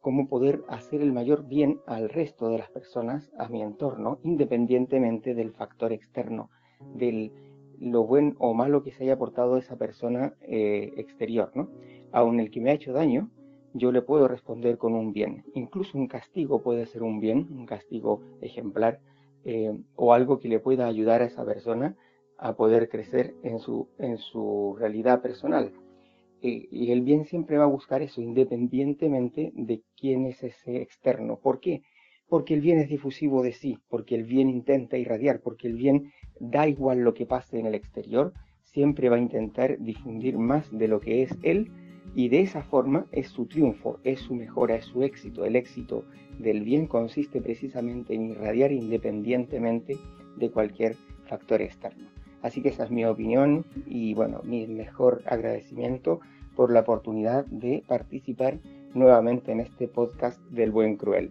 cómo 0.00 0.28
poder 0.28 0.62
hacer 0.68 1.00
el 1.00 1.12
mayor 1.12 1.46
bien 1.46 1.80
al 1.86 2.10
resto 2.10 2.48
de 2.50 2.58
las 2.58 2.70
personas, 2.70 3.32
a 3.38 3.48
mi 3.48 3.62
entorno, 3.62 4.18
independientemente 4.22 5.34
del 5.34 5.52
factor 5.52 5.92
externo, 5.92 6.50
del 6.94 7.32
lo 7.78 8.04
buen 8.04 8.36
o 8.38 8.54
malo 8.54 8.84
que 8.84 8.92
se 8.92 9.02
haya 9.02 9.14
aportado 9.14 9.56
esa 9.56 9.76
persona 9.76 10.34
eh, 10.42 10.92
exterior, 10.96 11.50
¿no? 11.54 11.68
Aun 12.12 12.38
el 12.38 12.50
que 12.50 12.60
me 12.60 12.70
ha 12.70 12.74
hecho 12.74 12.92
daño, 12.92 13.30
yo 13.74 13.90
le 13.90 14.02
puedo 14.02 14.28
responder 14.28 14.78
con 14.78 14.94
un 14.94 15.12
bien. 15.12 15.44
Incluso 15.54 15.98
un 15.98 16.06
castigo 16.06 16.62
puede 16.62 16.86
ser 16.86 17.02
un 17.02 17.18
bien, 17.18 17.48
un 17.50 17.66
castigo 17.66 18.20
ejemplar, 18.40 19.00
eh, 19.44 19.72
o 19.96 20.12
algo 20.12 20.38
que 20.38 20.48
le 20.48 20.60
pueda 20.60 20.86
ayudar 20.86 21.22
a 21.22 21.26
esa 21.26 21.44
persona 21.44 21.96
a 22.38 22.54
poder 22.54 22.88
crecer 22.88 23.34
en 23.42 23.58
su, 23.58 23.88
en 23.98 24.18
su 24.18 24.76
realidad 24.78 25.22
personal. 25.22 25.72
y 26.40 26.90
el 26.90 27.02
bien 27.02 27.24
siempre 27.24 27.56
va 27.56 27.64
a 27.64 27.76
buscar 27.78 28.02
eso, 28.02 28.20
independientemente 28.20 29.52
de 29.54 29.82
quién 29.96 30.26
es 30.26 30.42
ese 30.42 30.82
externo. 30.82 31.38
¿Por 31.38 31.60
qué? 31.60 31.82
Porque 32.28 32.54
el 32.54 32.60
bien 32.60 32.78
es 32.78 32.88
difusivo 32.88 33.42
de 33.42 33.52
sí, 33.52 33.78
porque 33.88 34.16
el 34.16 34.24
bien 34.24 34.48
intenta 34.48 34.96
irradiar, 34.96 35.40
porque 35.40 35.68
el 35.68 35.74
bien 35.74 36.10
da 36.40 36.66
igual 36.66 37.00
lo 37.00 37.14
que 37.14 37.26
pase 37.26 37.60
en 37.60 37.66
el 37.66 37.76
exterior, 37.76 38.32
siempre 38.62 39.08
va 39.08 39.16
a 39.16 39.20
intentar 39.20 39.78
difundir 39.78 40.38
más 40.38 40.66
de 40.76 40.88
lo 40.88 40.98
que 40.98 41.22
es 41.22 41.36
él 41.42 41.70
y 42.14 42.28
de 42.28 42.40
esa 42.40 42.62
forma 42.62 43.06
es 43.12 43.28
su 43.28 43.46
triunfo, 43.46 44.00
es 44.02 44.20
su 44.20 44.34
mejora, 44.34 44.76
es 44.76 44.86
su 44.86 45.02
éxito. 45.02 45.44
El 45.44 45.56
éxito 45.56 46.04
del 46.42 46.62
bien 46.62 46.86
consiste 46.86 47.40
precisamente 47.40 48.14
en 48.14 48.30
irradiar 48.30 48.72
independientemente 48.72 49.96
de 50.36 50.50
cualquier 50.50 50.96
factor 51.26 51.62
externo. 51.62 52.08
Así 52.42 52.60
que 52.60 52.70
esa 52.70 52.84
es 52.84 52.90
mi 52.90 53.04
opinión 53.04 53.64
y 53.86 54.14
bueno, 54.14 54.40
mi 54.42 54.66
mejor 54.66 55.22
agradecimiento 55.26 56.20
por 56.56 56.72
la 56.72 56.80
oportunidad 56.80 57.46
de 57.46 57.84
participar 57.86 58.58
nuevamente 58.94 59.52
en 59.52 59.60
este 59.60 59.88
podcast 59.88 60.40
del 60.50 60.70
Buen 60.70 60.96
Cruel. 60.96 61.30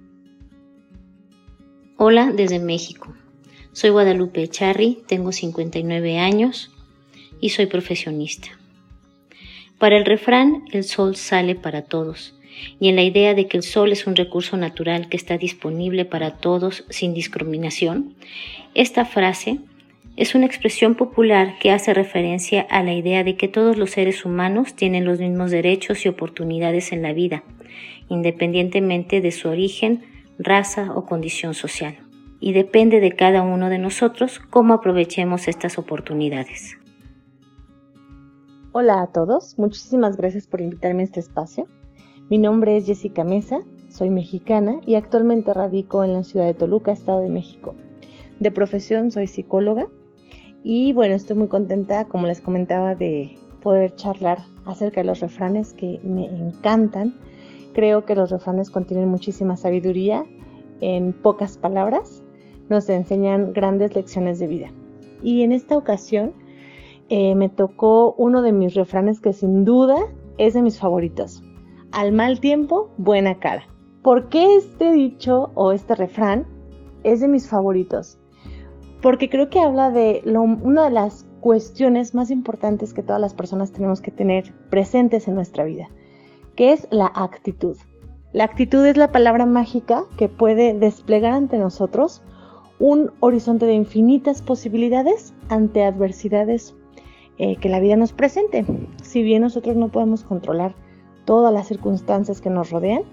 Hola 1.97 2.31
desde 2.31 2.59
México. 2.59 3.13
Soy 3.73 3.89
Guadalupe 3.91 4.47
Charri, 4.47 5.03
tengo 5.07 5.31
59 5.31 6.17
años 6.17 6.71
y 7.39 7.49
soy 7.49 7.67
profesionista. 7.67 8.47
Para 9.77 9.97
el 9.97 10.05
refrán, 10.05 10.63
el 10.71 10.83
sol 10.83 11.15
sale 11.15 11.55
para 11.55 11.83
todos, 11.83 12.39
y 12.79 12.89
en 12.89 12.95
la 12.95 13.03
idea 13.03 13.33
de 13.33 13.47
que 13.47 13.57
el 13.57 13.63
sol 13.63 13.91
es 13.91 14.07
un 14.07 14.15
recurso 14.15 14.57
natural 14.57 15.09
que 15.09 15.17
está 15.17 15.37
disponible 15.37 16.05
para 16.05 16.37
todos 16.37 16.85
sin 16.89 17.13
discriminación, 17.13 18.15
esta 18.73 19.05
frase 19.05 19.59
es 20.17 20.35
una 20.35 20.45
expresión 20.45 20.95
popular 20.95 21.57
que 21.59 21.71
hace 21.71 21.93
referencia 21.93 22.61
a 22.69 22.83
la 22.83 22.93
idea 22.93 23.23
de 23.23 23.35
que 23.35 23.47
todos 23.47 23.77
los 23.77 23.91
seres 23.91 24.25
humanos 24.25 24.75
tienen 24.75 25.05
los 25.05 25.19
mismos 25.19 25.51
derechos 25.51 26.05
y 26.05 26.09
oportunidades 26.09 26.91
en 26.91 27.01
la 27.01 27.13
vida, 27.13 27.43
independientemente 28.09 29.21
de 29.21 29.31
su 29.31 29.49
origen, 29.49 30.03
raza 30.37 30.91
o 30.93 31.05
condición 31.05 31.53
social 31.53 31.97
y 32.41 32.53
depende 32.53 32.99
de 32.99 33.11
cada 33.11 33.43
uno 33.43 33.69
de 33.69 33.77
nosotros 33.77 34.39
cómo 34.49 34.73
aprovechemos 34.73 35.47
estas 35.47 35.77
oportunidades. 35.77 36.75
Hola 38.73 39.03
a 39.03 39.07
todos, 39.07 39.57
muchísimas 39.59 40.17
gracias 40.17 40.47
por 40.47 40.59
invitarme 40.59 41.03
a 41.03 41.05
este 41.05 41.19
espacio. 41.19 41.67
Mi 42.31 42.37
nombre 42.37 42.77
es 42.77 42.85
Jessica 42.85 43.25
Mesa, 43.25 43.59
soy 43.89 44.09
mexicana 44.09 44.79
y 44.85 44.95
actualmente 44.95 45.53
radico 45.53 46.05
en 46.05 46.13
la 46.13 46.23
ciudad 46.23 46.45
de 46.45 46.53
Toluca, 46.53 46.93
Estado 46.93 47.19
de 47.19 47.27
México. 47.27 47.75
De 48.39 48.51
profesión 48.51 49.11
soy 49.11 49.27
psicóloga 49.27 49.89
y 50.63 50.93
bueno, 50.93 51.13
estoy 51.13 51.35
muy 51.35 51.49
contenta, 51.49 52.05
como 52.05 52.27
les 52.27 52.39
comentaba, 52.39 52.95
de 52.95 53.35
poder 53.61 53.95
charlar 53.95 54.45
acerca 54.63 55.01
de 55.01 55.07
los 55.07 55.19
refranes 55.19 55.73
que 55.73 55.99
me 56.05 56.23
encantan. 56.23 57.15
Creo 57.73 58.05
que 58.05 58.15
los 58.15 58.31
refranes 58.31 58.69
contienen 58.69 59.09
muchísima 59.09 59.57
sabiduría 59.57 60.23
en 60.79 61.11
pocas 61.11 61.57
palabras 61.57 62.23
nos 62.69 62.87
enseñan 62.87 63.51
grandes 63.51 63.93
lecciones 63.93 64.39
de 64.39 64.47
vida. 64.47 64.71
Y 65.21 65.41
en 65.41 65.51
esta 65.51 65.75
ocasión 65.75 66.31
eh, 67.09 67.35
me 67.35 67.49
tocó 67.49 68.13
uno 68.17 68.41
de 68.41 68.53
mis 68.53 68.73
refranes 68.73 69.19
que 69.19 69.33
sin 69.33 69.65
duda 69.65 69.97
es 70.37 70.53
de 70.53 70.61
mis 70.61 70.79
favoritos. 70.79 71.43
Al 71.91 72.13
mal 72.13 72.39
tiempo, 72.39 72.89
buena 72.97 73.37
cara. 73.39 73.63
¿Por 74.01 74.29
qué 74.29 74.55
este 74.55 74.93
dicho 74.93 75.51
o 75.55 75.73
este 75.73 75.93
refrán 75.93 76.47
es 77.03 77.19
de 77.19 77.27
mis 77.27 77.49
favoritos? 77.49 78.17
Porque 79.01 79.29
creo 79.29 79.49
que 79.49 79.59
habla 79.59 79.91
de 79.91 80.21
una 80.25 80.85
de 80.85 80.91
las 80.91 81.27
cuestiones 81.41 82.15
más 82.15 82.31
importantes 82.31 82.93
que 82.93 83.03
todas 83.03 83.19
las 83.19 83.33
personas 83.33 83.73
tenemos 83.73 83.99
que 83.99 84.11
tener 84.11 84.53
presentes 84.69 85.27
en 85.27 85.35
nuestra 85.35 85.65
vida, 85.65 85.89
que 86.55 86.71
es 86.71 86.87
la 86.91 87.11
actitud. 87.13 87.75
La 88.31 88.45
actitud 88.45 88.85
es 88.85 88.95
la 88.95 89.11
palabra 89.11 89.45
mágica 89.45 90.05
que 90.17 90.29
puede 90.29 90.73
desplegar 90.73 91.33
ante 91.33 91.57
nosotros 91.57 92.23
un 92.79 93.11
horizonte 93.19 93.65
de 93.65 93.73
infinitas 93.73 94.41
posibilidades 94.41 95.33
ante 95.49 95.83
adversidades 95.83 96.73
eh, 97.37 97.57
que 97.57 97.67
la 97.67 97.81
vida 97.81 97.97
nos 97.97 98.13
presente. 98.13 98.65
Si 99.03 99.23
bien 99.23 99.41
nosotros 99.41 99.75
no 99.75 99.89
podemos 99.89 100.23
controlar 100.23 100.73
todas 101.25 101.53
las 101.53 101.67
circunstancias 101.67 102.41
que 102.41 102.49
nos 102.49 102.71
rodean, 102.71 103.03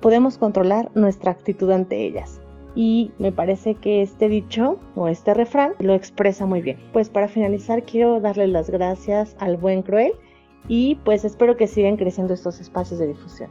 podemos 0.00 0.38
controlar 0.38 0.90
nuestra 0.94 1.32
actitud 1.32 1.70
ante 1.70 2.04
ellas. 2.06 2.40
Y 2.74 3.10
me 3.18 3.32
parece 3.32 3.74
que 3.74 4.02
este 4.02 4.28
dicho 4.28 4.78
o 4.94 5.08
este 5.08 5.34
refrán 5.34 5.72
lo 5.80 5.94
expresa 5.94 6.46
muy 6.46 6.62
bien. 6.62 6.78
Pues 6.92 7.10
para 7.10 7.28
finalizar 7.28 7.82
quiero 7.82 8.20
darle 8.20 8.46
las 8.46 8.70
gracias 8.70 9.36
al 9.40 9.56
buen 9.56 9.82
cruel 9.82 10.12
y 10.68 10.94
pues 11.04 11.24
espero 11.24 11.56
que 11.56 11.66
sigan 11.66 11.96
creciendo 11.96 12.32
estos 12.32 12.60
espacios 12.60 13.00
de 13.00 13.08
difusión. 13.08 13.50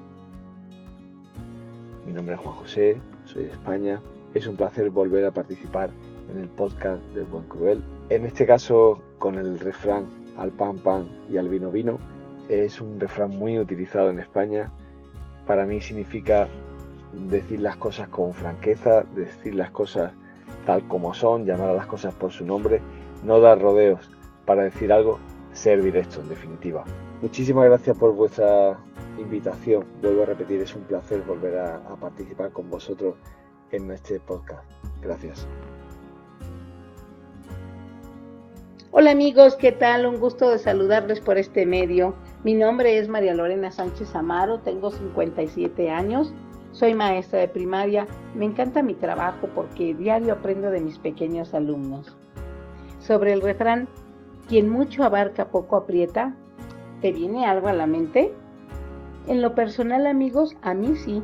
Mi 2.06 2.14
nombre 2.14 2.36
es 2.36 2.42
Juan 2.42 2.56
José, 2.56 2.98
soy 3.26 3.44
de 3.44 3.52
España 3.52 4.02
es 4.34 4.48
un 4.48 4.56
placer 4.56 4.90
volver 4.90 5.26
a 5.26 5.32
participar 5.32 5.90
en 6.32 6.42
el 6.42 6.50
podcast 6.50 7.02
del 7.14 7.26
Buen 7.26 7.46
Cruel. 7.46 7.82
En 8.10 8.26
este 8.26 8.46
caso, 8.46 9.02
con 9.18 9.36
el 9.36 9.60
refrán 9.60 10.06
al 10.38 10.52
pan 10.52 10.78
pan 10.78 11.10
y 11.30 11.38
al 11.38 11.50
vino 11.50 11.72
vino. 11.72 11.98
Es 12.50 12.82
un 12.82 13.00
refrán 13.00 13.29
muy 13.29 13.60
utilizado 13.60 14.10
en 14.10 14.20
España. 14.20 14.72
Para 15.46 15.65
mí 15.65 15.79
significa 15.82 16.48
decir 17.13 17.62
las 17.62 17.77
cosas 17.77 18.10
con 18.10 18.34
franqueza, 18.34 19.03
decir 19.15 19.56
las 19.56 19.72
cosas 19.72 20.12
tal 20.65 20.88
como 20.88 21.13
son, 21.13 21.46
llamar 21.46 21.70
a 21.70 21.74
las 21.74 21.86
cosas 21.86 22.13
por 22.15 22.32
su 22.32 22.46
nombre, 22.46 22.82
no 23.24 23.39
dar 23.39 23.62
rodeos 23.62 24.10
para 24.46 24.63
decir 24.63 24.91
algo, 24.91 25.20
ser 25.53 25.82
directo 25.84 26.22
en 26.22 26.29
definitiva. 26.29 26.84
Muchísimas 27.22 27.65
gracias 27.65 27.98
por 27.98 28.15
vuestra 28.15 28.79
invitación. 29.20 29.86
Vuelvo 30.01 30.24
a 30.24 30.25
repetir, 30.25 30.62
es 30.62 30.75
un 30.75 30.84
placer 30.84 31.22
volver 31.22 31.58
a, 31.58 31.79
participar 32.00 32.51
con 32.51 32.70
vosotros 32.70 33.15
en 33.72 33.91
este 33.91 34.20
podcast. 34.20 34.63
Gracias. 35.01 35.48
Hola 38.91 39.12
amigos, 39.12 39.56
¿qué 39.56 39.72
tal? 39.72 40.08
Un 40.08 40.20
gusto 40.20 40.50
de 40.50 40.58
saludarles 40.58 41.20
por 41.20 41.38
este 41.38 41.68
medio. 41.68 42.15
Mi 42.43 42.53
nombre 42.53 42.98
es 42.98 43.10
María 43.10 43.34
Lorena 43.34 43.69
Sánchez 43.69 44.15
Amaro, 44.15 44.60
tengo 44.60 44.91
57 44.91 45.89
años, 45.89 46.34
soy 46.72 46.93
maestra 46.93 47.39
de 47.39 47.50
primaria, 47.50 48.08
me 48.34 48.46
encanta 48.46 48.81
mi 48.81 48.93
trabajo 48.93 49.50
porque 49.53 49.93
diario 49.93 50.34
aprendo 50.34 50.72
de 50.72 50.79
mis 50.79 50.98
pequeños 51.00 51.53
alumnos. 51.53 52.15
Sobre 53.00 53.34
el 53.34 53.41
refrán, 53.41 53.89
quien 54.48 54.69
mucho 54.69 55.03
abarca 55.03 55.50
poco 55.50 55.75
aprieta, 55.75 56.34
¿te 57.01 57.12
viene 57.12 57.46
algo 57.46 57.67
a 57.67 57.74
la 57.74 57.88
mente? 57.88 58.34
En 59.27 59.41
lo 59.41 59.53
personal 59.53 60.08
amigos, 60.08 60.55
a 60.62 60.74
mí 60.74 60.96
sí, 60.96 61.22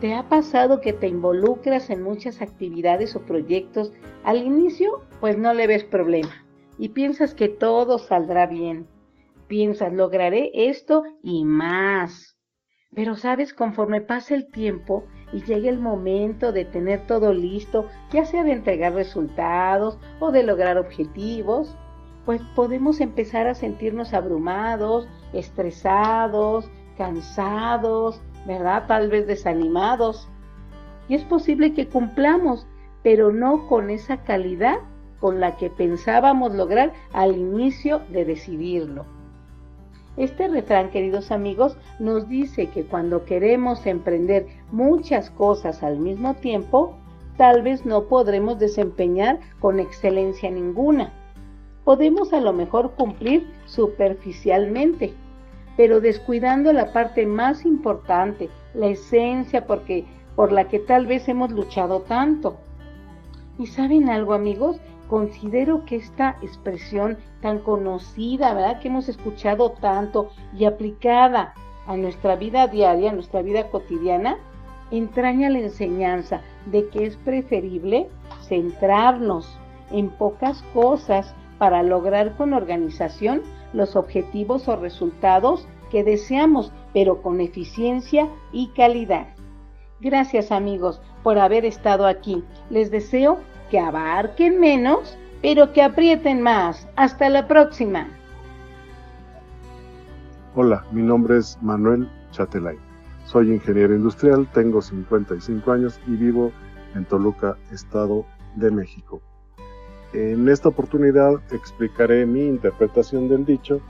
¿Te 0.00 0.14
ha 0.14 0.28
pasado 0.28 0.80
que 0.80 0.92
te 0.92 1.08
involucras 1.08 1.90
en 1.90 2.02
muchas 2.02 2.40
actividades 2.40 3.16
o 3.16 3.22
proyectos? 3.22 3.92
Al 4.22 4.36
inicio, 4.36 5.02
pues 5.20 5.36
no 5.36 5.52
le 5.54 5.66
ves 5.66 5.82
problema 5.82 6.44
y 6.78 6.90
piensas 6.90 7.34
que 7.34 7.48
todo 7.48 7.98
saldrá 7.98 8.46
bien. 8.46 8.86
Piensas, 9.48 9.92
lograré 9.92 10.50
esto 10.52 11.04
y 11.22 11.44
más. 11.44 12.36
Pero 12.94 13.16
sabes, 13.16 13.54
conforme 13.54 14.00
pasa 14.00 14.34
el 14.34 14.50
tiempo 14.50 15.04
y 15.32 15.42
llega 15.42 15.68
el 15.68 15.78
momento 15.78 16.52
de 16.52 16.64
tener 16.64 17.06
todo 17.06 17.32
listo, 17.32 17.88
ya 18.12 18.24
sea 18.24 18.44
de 18.44 18.52
entregar 18.52 18.94
resultados 18.94 19.98
o 20.20 20.32
de 20.32 20.42
lograr 20.42 20.78
objetivos, 20.78 21.76
pues 22.24 22.42
podemos 22.54 23.00
empezar 23.00 23.46
a 23.46 23.54
sentirnos 23.54 24.12
abrumados, 24.12 25.08
estresados, 25.32 26.70
cansados, 26.98 28.20
¿verdad? 28.46 28.84
Tal 28.86 29.08
vez 29.08 29.26
desanimados. 29.26 30.28
Y 31.08 31.14
es 31.14 31.24
posible 31.24 31.72
que 31.72 31.88
cumplamos, 31.88 32.66
pero 33.02 33.32
no 33.32 33.66
con 33.66 33.88
esa 33.88 34.24
calidad 34.24 34.78
con 35.20 35.40
la 35.40 35.56
que 35.56 35.70
pensábamos 35.70 36.54
lograr 36.54 36.92
al 37.12 37.36
inicio 37.36 38.00
de 38.10 38.24
decidirlo. 38.24 39.17
Este 40.18 40.48
refrán, 40.48 40.90
queridos 40.90 41.30
amigos, 41.30 41.76
nos 42.00 42.28
dice 42.28 42.66
que 42.66 42.82
cuando 42.82 43.24
queremos 43.24 43.86
emprender 43.86 44.48
muchas 44.72 45.30
cosas 45.30 45.84
al 45.84 46.00
mismo 46.00 46.34
tiempo, 46.34 46.98
tal 47.36 47.62
vez 47.62 47.86
no 47.86 48.08
podremos 48.08 48.58
desempeñar 48.58 49.38
con 49.60 49.78
excelencia 49.78 50.50
ninguna. 50.50 51.12
Podemos 51.84 52.32
a 52.32 52.40
lo 52.40 52.52
mejor 52.52 52.96
cumplir 52.96 53.46
superficialmente, 53.66 55.14
pero 55.76 56.00
descuidando 56.00 56.72
la 56.72 56.92
parte 56.92 57.24
más 57.24 57.64
importante, 57.64 58.48
la 58.74 58.88
esencia 58.88 59.66
porque, 59.66 60.04
por 60.34 60.50
la 60.50 60.66
que 60.66 60.80
tal 60.80 61.06
vez 61.06 61.28
hemos 61.28 61.52
luchado 61.52 62.00
tanto. 62.00 62.56
¿Y 63.56 63.66
saben 63.66 64.08
algo 64.08 64.32
amigos? 64.32 64.80
Considero 65.08 65.84
que 65.84 65.96
esta 65.96 66.36
expresión 66.42 67.16
tan 67.40 67.60
conocida, 67.60 68.52
¿verdad? 68.52 68.80
Que 68.80 68.88
hemos 68.88 69.08
escuchado 69.08 69.70
tanto 69.72 70.30
y 70.56 70.66
aplicada 70.66 71.54
a 71.86 71.96
nuestra 71.96 72.36
vida 72.36 72.66
diaria, 72.66 73.10
a 73.10 73.14
nuestra 73.14 73.40
vida 73.40 73.70
cotidiana, 73.70 74.36
entraña 74.90 75.48
la 75.48 75.60
enseñanza 75.60 76.42
de 76.66 76.88
que 76.88 77.06
es 77.06 77.16
preferible 77.16 78.08
centrarnos 78.42 79.58
en 79.90 80.10
pocas 80.10 80.62
cosas 80.74 81.34
para 81.58 81.82
lograr 81.82 82.36
con 82.36 82.52
organización 82.52 83.42
los 83.72 83.96
objetivos 83.96 84.68
o 84.68 84.76
resultados 84.76 85.66
que 85.90 86.04
deseamos, 86.04 86.72
pero 86.92 87.22
con 87.22 87.40
eficiencia 87.40 88.28
y 88.52 88.68
calidad. 88.68 89.28
Gracias 90.00 90.52
amigos 90.52 91.00
por 91.22 91.38
haber 91.38 91.64
estado 91.64 92.06
aquí. 92.06 92.44
Les 92.70 92.90
deseo 92.90 93.38
que 93.70 93.78
abarquen 93.78 94.60
menos, 94.60 95.16
pero 95.42 95.72
que 95.72 95.82
aprieten 95.82 96.42
más. 96.42 96.88
Hasta 96.96 97.28
la 97.28 97.46
próxima. 97.46 98.08
Hola, 100.54 100.84
mi 100.90 101.02
nombre 101.02 101.38
es 101.38 101.58
Manuel 101.62 102.08
Chatelay. 102.32 102.76
Soy 103.24 103.52
ingeniero 103.52 103.94
industrial, 103.94 104.48
tengo 104.52 104.80
55 104.80 105.70
años 105.70 106.00
y 106.06 106.12
vivo 106.12 106.50
en 106.94 107.04
Toluca, 107.04 107.56
Estado 107.70 108.24
de 108.56 108.70
México. 108.70 109.20
En 110.14 110.48
esta 110.48 110.70
oportunidad 110.70 111.34
explicaré 111.52 112.24
mi 112.24 112.46
interpretación 112.46 113.28
del 113.28 113.44
dicho, 113.44 113.80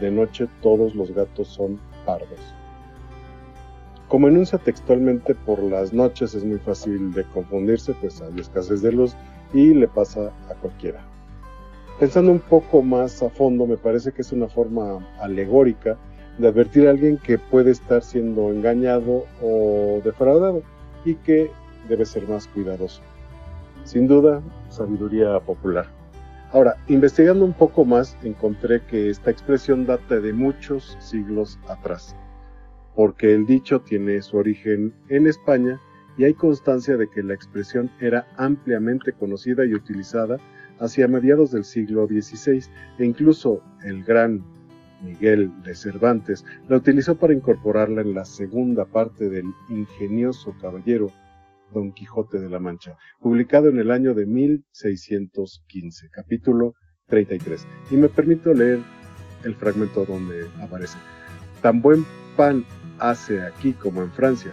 de 0.00 0.10
noche 0.10 0.46
todos 0.62 0.94
los 0.94 1.10
gatos 1.10 1.48
son 1.48 1.80
pardos. 2.06 2.54
Como 4.14 4.28
enuncia 4.28 4.60
textualmente 4.60 5.34
por 5.34 5.60
las 5.60 5.92
noches 5.92 6.36
es 6.36 6.44
muy 6.44 6.58
fácil 6.58 7.12
de 7.14 7.24
confundirse, 7.24 7.94
pues 7.94 8.22
hay 8.22 8.38
escasez 8.38 8.80
de 8.80 8.92
luz 8.92 9.16
y 9.52 9.74
le 9.74 9.88
pasa 9.88 10.30
a 10.48 10.54
cualquiera. 10.54 11.00
Pensando 11.98 12.30
un 12.30 12.38
poco 12.38 12.80
más 12.80 13.20
a 13.24 13.28
fondo, 13.28 13.66
me 13.66 13.76
parece 13.76 14.12
que 14.12 14.22
es 14.22 14.30
una 14.30 14.46
forma 14.46 15.04
alegórica 15.18 15.96
de 16.38 16.46
advertir 16.46 16.86
a 16.86 16.90
alguien 16.90 17.16
que 17.18 17.38
puede 17.38 17.72
estar 17.72 18.04
siendo 18.04 18.52
engañado 18.52 19.24
o 19.42 20.00
defraudado 20.04 20.62
y 21.04 21.16
que 21.16 21.50
debe 21.88 22.06
ser 22.06 22.28
más 22.28 22.46
cuidadoso. 22.46 23.02
Sin 23.82 24.06
duda, 24.06 24.40
sabiduría 24.68 25.40
popular. 25.40 25.86
Ahora, 26.52 26.76
investigando 26.86 27.44
un 27.44 27.52
poco 27.52 27.84
más, 27.84 28.16
encontré 28.22 28.80
que 28.82 29.10
esta 29.10 29.32
expresión 29.32 29.86
data 29.86 30.20
de 30.20 30.32
muchos 30.32 30.96
siglos 31.00 31.58
atrás, 31.68 32.14
porque 32.94 33.34
el 33.34 33.46
dicho 33.46 33.80
tiene 33.80 34.22
su 34.22 34.36
origen 34.36 34.92
en 35.08 35.26
España 35.26 35.80
y 36.16 36.24
hay 36.24 36.34
constancia 36.34 36.96
de 36.96 37.08
que 37.08 37.22
la 37.22 37.34
expresión 37.34 37.90
era 38.00 38.26
ampliamente 38.36 39.12
conocida 39.12 39.64
y 39.64 39.74
utilizada 39.74 40.38
hacia 40.78 41.08
mediados 41.08 41.52
del 41.52 41.64
siglo 41.64 42.06
XVI 42.06 42.64
e 42.98 43.04
incluso 43.04 43.62
el 43.84 44.04
gran 44.04 44.44
Miguel 45.02 45.50
de 45.62 45.74
Cervantes 45.74 46.44
la 46.68 46.76
utilizó 46.76 47.16
para 47.16 47.34
incorporarla 47.34 48.00
en 48.00 48.14
la 48.14 48.24
segunda 48.24 48.84
parte 48.84 49.28
del 49.28 49.46
ingenioso 49.68 50.54
caballero 50.60 51.10
Don 51.72 51.92
Quijote 51.92 52.38
de 52.38 52.48
la 52.48 52.60
Mancha, 52.60 52.96
publicado 53.20 53.68
en 53.68 53.78
el 53.78 53.90
año 53.90 54.14
de 54.14 54.26
1615, 54.26 56.08
capítulo 56.10 56.74
33. 57.08 57.66
Y 57.90 57.96
me 57.96 58.08
permito 58.08 58.54
leer 58.54 58.78
el 59.42 59.54
fragmento 59.54 60.04
donde 60.04 60.46
aparece. 60.62 60.96
Tan 61.60 61.82
buen 61.82 62.04
pan 62.36 62.64
hace 62.98 63.42
aquí 63.42 63.72
como 63.72 64.02
en 64.02 64.12
Francia, 64.12 64.52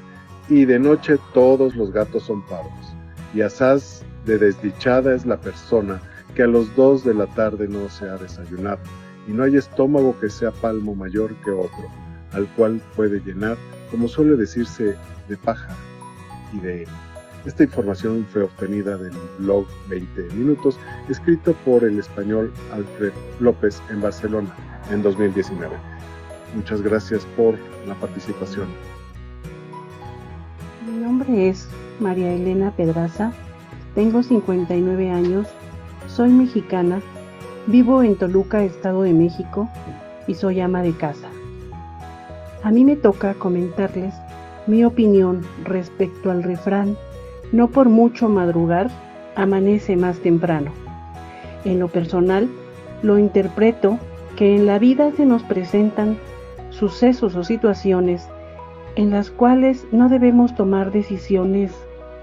y 0.50 0.66
de 0.66 0.80
noche 0.80 1.18
todos 1.34 1.76
los 1.76 1.92
gatos 1.92 2.24
son 2.24 2.42
pardos, 2.48 2.94
y 3.34 3.42
asaz 3.42 4.04
de 4.26 4.38
desdichada 4.38 5.16
es 5.16 5.26
la 5.26 5.38
persona 5.38 6.02
que 6.36 6.44
a 6.44 6.48
los 6.48 6.74
dos 6.76 7.04
de 7.04 7.14
la 7.14 7.28
tarde 7.28 7.68
no 7.68 7.90
se 7.90 8.10
ha 8.10 8.18
desayunado, 8.18 8.80
y 9.28 9.32
no 9.32 9.44
hay 9.44 9.58
estómago 9.58 10.18
que 10.20 10.30
sea 10.30 10.52
palmo 10.52 10.96
mayor 10.96 11.34
que 11.44 11.52
otro, 11.52 11.90
al 12.34 12.48
cual 12.56 12.82
puede 12.96 13.20
llenar, 13.20 13.58
como 13.90 14.08
suele 14.08 14.36
decirse, 14.36 14.96
de 15.28 15.38
paja 15.38 15.76
y 16.54 16.60
de 16.60 16.88
esta 17.46 17.64
información 17.64 18.26
fue 18.32 18.44
obtenida 18.44 18.98
del 18.98 19.14
blog 19.40 19.66
20 19.90 20.36
Minutos, 20.36 20.78
escrito 21.10 21.54
por 21.66 21.84
el 21.84 21.98
español 21.98 22.54
Alfred 22.72 23.14
López 23.40 23.82
en 23.90 24.02
Barcelona 24.02 24.54
en 24.92 25.02
2019. 25.02 25.91
Muchas 26.56 26.82
gracias 26.82 27.26
por 27.38 27.56
la 27.88 27.96
participación. 27.96 28.68
Mi 30.86 31.04
nombre 31.04 31.50
es 31.50 31.68
María 32.00 32.34
Elena 32.34 32.72
Pedraza, 32.72 33.32
tengo 33.96 34.24
59 34.24 35.10
años, 35.10 35.48
soy 36.08 36.30
mexicana, 36.30 37.02
vivo 37.68 38.04
en 38.04 38.16
Toluca, 38.16 38.64
Estado 38.64 39.04
de 39.04 39.14
México 39.14 39.70
y 40.28 40.34
soy 40.34 40.60
ama 40.60 40.82
de 40.82 40.94
casa. 40.94 41.28
A 42.64 42.72
mí 42.72 42.84
me 42.84 42.96
toca 42.96 43.34
comentarles 43.34 44.14
mi 44.68 44.84
opinión 44.84 45.42
respecto 45.64 46.32
al 46.32 46.44
refrán 46.44 46.98
no 47.52 47.68
por 47.70 47.90
mucho 47.90 48.30
madrugar, 48.30 48.90
amanece 49.36 49.96
más 49.96 50.20
temprano. 50.20 50.72
En 51.66 51.80
lo 51.80 51.88
personal, 51.88 52.50
lo 53.04 53.18
interpreto 53.18 53.98
que 54.38 54.56
en 54.56 54.66
la 54.66 54.80
vida 54.80 55.12
se 55.16 55.26
nos 55.26 55.44
presentan 55.44 56.18
sucesos 56.72 57.36
o 57.36 57.44
situaciones 57.44 58.28
en 58.96 59.12
las 59.12 59.30
cuales 59.30 59.86
no 59.92 60.10
debemos 60.10 60.56
tomar 60.56 60.92
decisiones 60.92 61.72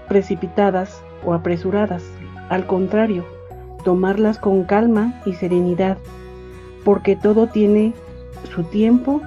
precipitadas 0.07 1.01
o 1.25 1.33
apresuradas. 1.33 2.03
Al 2.49 2.67
contrario, 2.67 3.25
tomarlas 3.83 4.37
con 4.37 4.63
calma 4.63 5.19
y 5.25 5.33
serenidad, 5.33 5.97
porque 6.83 7.15
todo 7.15 7.47
tiene 7.47 7.93
su 8.53 8.63
tiempo 8.63 9.21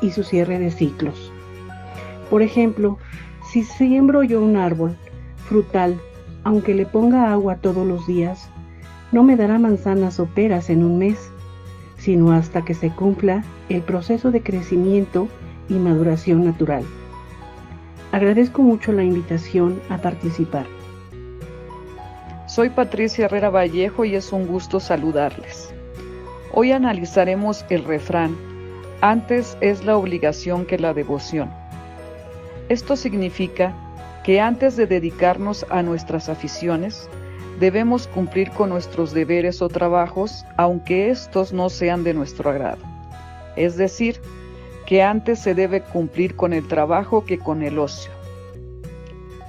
y 0.00 0.10
su 0.10 0.22
cierre 0.22 0.58
de 0.58 0.70
ciclos. 0.70 1.32
Por 2.30 2.42
ejemplo, 2.42 2.98
si 3.50 3.64
siembro 3.64 4.22
yo 4.22 4.40
un 4.40 4.56
árbol 4.56 4.96
frutal, 5.46 5.98
aunque 6.44 6.74
le 6.74 6.86
ponga 6.86 7.32
agua 7.32 7.56
todos 7.56 7.86
los 7.86 8.06
días, 8.06 8.48
no 9.12 9.22
me 9.22 9.36
dará 9.36 9.58
manzanas 9.58 10.20
o 10.20 10.26
peras 10.26 10.68
en 10.70 10.84
un 10.84 10.98
mes, 10.98 11.30
sino 11.98 12.32
hasta 12.32 12.64
que 12.64 12.74
se 12.74 12.90
cumpla 12.90 13.44
el 13.68 13.82
proceso 13.82 14.30
de 14.30 14.42
crecimiento 14.42 15.28
y 15.68 15.74
maduración 15.74 16.44
natural. 16.44 16.84
Agradezco 18.12 18.62
mucho 18.62 18.92
la 18.92 19.04
invitación 19.04 19.80
a 19.90 19.98
participar. 19.98 20.66
Soy 22.46 22.70
Patricia 22.70 23.26
Herrera 23.26 23.50
Vallejo 23.50 24.04
y 24.06 24.14
es 24.14 24.32
un 24.32 24.46
gusto 24.46 24.80
saludarles. 24.80 25.74
Hoy 26.52 26.72
analizaremos 26.72 27.66
el 27.68 27.84
refrán, 27.84 28.34
antes 29.02 29.58
es 29.60 29.84
la 29.84 29.96
obligación 29.96 30.64
que 30.64 30.78
la 30.78 30.94
devoción. 30.94 31.50
Esto 32.70 32.96
significa 32.96 33.74
que 34.24 34.40
antes 34.40 34.76
de 34.76 34.86
dedicarnos 34.86 35.66
a 35.70 35.82
nuestras 35.82 36.28
aficiones, 36.28 37.08
debemos 37.58 38.06
cumplir 38.06 38.50
con 38.50 38.68
nuestros 38.70 39.12
deberes 39.12 39.62
o 39.62 39.68
trabajos, 39.68 40.44
aunque 40.56 41.10
estos 41.10 41.52
no 41.52 41.70
sean 41.70 42.04
de 42.04 42.14
nuestro 42.14 42.50
agrado. 42.50 42.82
Es 43.56 43.76
decir, 43.76 44.20
que 44.86 45.02
antes 45.02 45.40
se 45.40 45.54
debe 45.54 45.82
cumplir 45.82 46.36
con 46.36 46.52
el 46.52 46.66
trabajo 46.66 47.24
que 47.24 47.38
con 47.38 47.62
el 47.62 47.78
ocio. 47.78 48.10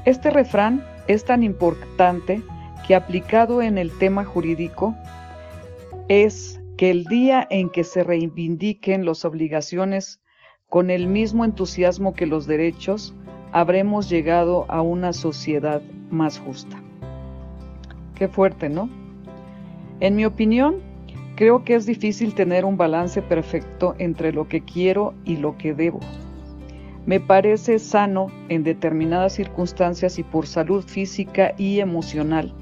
Este 0.05 0.31
refrán 0.31 0.83
es 1.07 1.23
tan 1.23 1.43
importante 1.43 2.41
que 2.87 2.95
aplicado 2.95 3.61
en 3.61 3.77
el 3.77 3.91
tema 3.91 4.25
jurídico 4.25 4.95
es 6.07 6.59
que 6.77 6.89
el 6.89 7.05
día 7.05 7.45
en 7.49 7.69
que 7.69 7.83
se 7.83 8.03
reivindiquen 8.03 9.05
las 9.05 9.25
obligaciones 9.25 10.19
con 10.67 10.89
el 10.89 11.07
mismo 11.07 11.45
entusiasmo 11.45 12.13
que 12.13 12.25
los 12.25 12.47
derechos, 12.47 13.13
habremos 13.51 14.09
llegado 14.09 14.65
a 14.69 14.81
una 14.81 15.13
sociedad 15.13 15.81
más 16.09 16.39
justa. 16.39 16.81
Qué 18.19 18.27
fuerte, 18.27 18.67
¿no? 18.69 18.89
En 20.01 20.15
mi 20.17 20.25
opinión, 20.25 20.75
creo 21.35 21.63
que 21.63 21.75
es 21.75 21.85
difícil 21.85 22.35
tener 22.35 22.65
un 22.65 22.75
balance 22.75 23.21
perfecto 23.21 23.95
entre 23.97 24.33
lo 24.33 24.49
que 24.49 24.59
quiero 24.59 25.13
y 25.23 25.37
lo 25.37 25.57
que 25.57 25.73
debo. 25.73 26.01
Me 27.05 27.21
parece 27.21 27.79
sano 27.79 28.27
en 28.49 28.63
determinadas 28.63 29.33
circunstancias 29.33 30.19
y 30.19 30.23
por 30.23 30.47
salud 30.47 30.83
física 30.83 31.53
y 31.57 31.79
emocional 31.79 32.53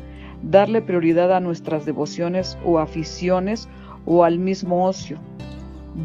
darle 0.44 0.82
prioridad 0.82 1.36
a 1.36 1.40
nuestras 1.40 1.86
devociones 1.86 2.58
o 2.64 2.78
aficiones 2.78 3.68
o 4.06 4.24
al 4.24 4.40
mismo 4.40 4.86
ocio, 4.86 5.18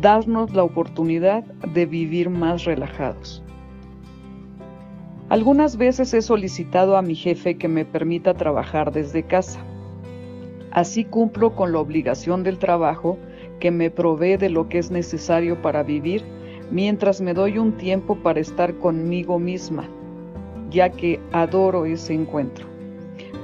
darnos 0.01 0.55
la 0.55 0.63
oportunidad 0.63 1.45
de 1.45 1.87
vivir 1.87 2.31
más 2.31 2.65
relajados. 2.65 3.42
Algunas 5.33 5.79
veces 5.79 6.13
he 6.13 6.21
solicitado 6.21 6.95
a 6.95 7.01
mi 7.01 7.15
jefe 7.15 7.57
que 7.57 7.67
me 7.67 7.87
permita 7.87 8.35
trabajar 8.35 8.93
desde 8.93 9.23
casa. 9.23 9.65
Así 10.71 11.07
cumplo 11.07 11.57
con 11.57 11.73
la 11.73 11.79
obligación 11.79 12.43
del 12.43 12.59
trabajo 12.59 13.17
que 13.59 13.71
me 13.71 13.91
provee 13.91 14.37
de 14.37 14.51
lo 14.51 14.69
que 14.69 14.77
es 14.77 14.91
necesario 14.91 15.63
para 15.63 15.85
vivir 15.85 16.23
mientras 16.71 17.23
me 17.23 17.33
doy 17.33 17.57
un 17.57 17.79
tiempo 17.79 18.17
para 18.17 18.41
estar 18.41 18.75
conmigo 18.75 19.39
misma, 19.39 19.89
ya 20.69 20.91
que 20.91 21.19
adoro 21.33 21.87
ese 21.87 22.13
encuentro. 22.13 22.67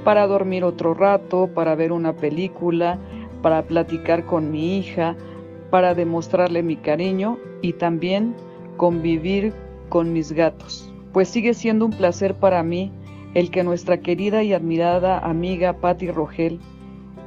Para 0.03 0.27
dormir 0.27 0.63
otro 0.63 0.93
rato, 0.93 1.49
para 1.55 1.73
ver 1.73 1.91
una 1.91 2.15
película, 2.15 2.99
para 3.41 3.63
platicar 3.63 4.27
con 4.27 4.51
mi 4.51 4.77
hija, 4.77 5.15
para 5.71 5.95
demostrarle 5.95 6.61
mi 6.61 6.75
cariño 6.75 7.39
y 7.63 7.73
también 7.73 8.35
convivir 8.77 9.53
con 9.89 10.13
mis 10.13 10.31
gatos. 10.31 10.88
Pues 11.13 11.29
sigue 11.29 11.53
siendo 11.53 11.85
un 11.85 11.91
placer 11.91 12.35
para 12.35 12.61
mí 12.63 12.91
el 13.33 13.51
que 13.51 13.63
nuestra 13.63 13.99
querida 13.99 14.43
y 14.43 14.53
admirada 14.53 15.19
amiga 15.19 15.73
Patti 15.73 16.11
Rogel 16.11 16.59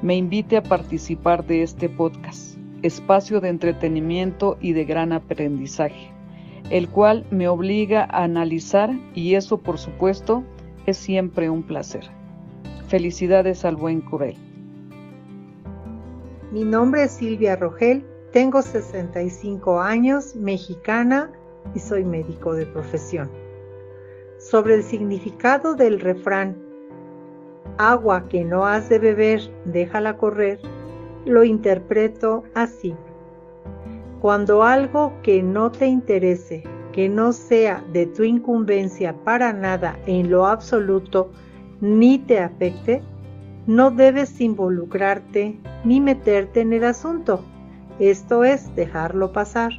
me 0.03 0.17
invite 0.17 0.57
a 0.57 0.63
participar 0.63 1.47
de 1.47 1.63
este 1.63 1.89
podcast, 1.89 2.57
espacio 2.83 3.41
de 3.41 3.49
entretenimiento 3.49 4.59
y 4.61 4.73
de 4.73 4.85
gran 4.85 5.13
aprendizaje, 5.13 6.11
el 6.71 6.89
cual 6.89 7.25
me 7.31 7.49
obliga 7.49 8.03
a 8.05 8.25
analizar 8.25 8.91
y 9.15 9.35
eso 9.35 9.59
por 9.59 9.79
supuesto 9.79 10.43
es 10.87 10.97
siempre 10.97 11.51
un 11.51 11.63
placer. 11.63 12.05
Felicidades 12.89 13.65
al 13.65 13.77
buen 13.77 14.01
Curel. 14.01 14.37
Mi 16.51 16.65
nombre 16.65 17.05
es 17.05 17.13
Silvia 17.13 17.57
Rogel, 17.57 18.05
tengo 18.33 18.61
65 18.61 19.81
años, 19.81 20.37
mexicana 20.37 21.31
y 21.75 21.79
soy 21.79 22.05
médico 22.05 22.55
de 22.55 22.67
profesión. 22.67 23.42
Sobre 24.51 24.75
el 24.75 24.83
significado 24.83 25.77
del 25.77 26.01
refrán, 26.01 26.57
agua 27.79 28.29
que 28.29 28.45
no 28.45 28.67
has 28.67 28.89
de 28.89 28.99
beber, 28.99 29.41
déjala 29.65 30.17
correr, 30.17 30.59
lo 31.25 31.45
interpreto 31.45 32.43
así. 32.53 32.93
Cuando 34.21 34.65
algo 34.65 35.13
que 35.23 35.45
no 35.45 35.71
te 35.71 35.87
interese, 35.87 36.65
que 36.93 37.09
no 37.09 37.33
sea 37.33 37.85
de 37.93 38.07
tu 38.07 38.25
incumbencia 38.25 39.15
para 39.25 39.53
nada 39.53 39.97
en 40.07 40.29
lo 40.29 40.47
absoluto, 40.47 41.31
ni 41.81 42.19
te 42.19 42.41
afecte, 42.41 43.01
no 43.69 43.93
debes 43.93 44.41
involucrarte 44.41 45.57
ni 45.85 46.01
meterte 46.01 46.63
en 46.63 46.73
el 46.73 46.83
asunto. 46.83 47.45
Esto 48.01 48.43
es 48.43 48.75
dejarlo 48.75 49.33
pasar. 49.33 49.71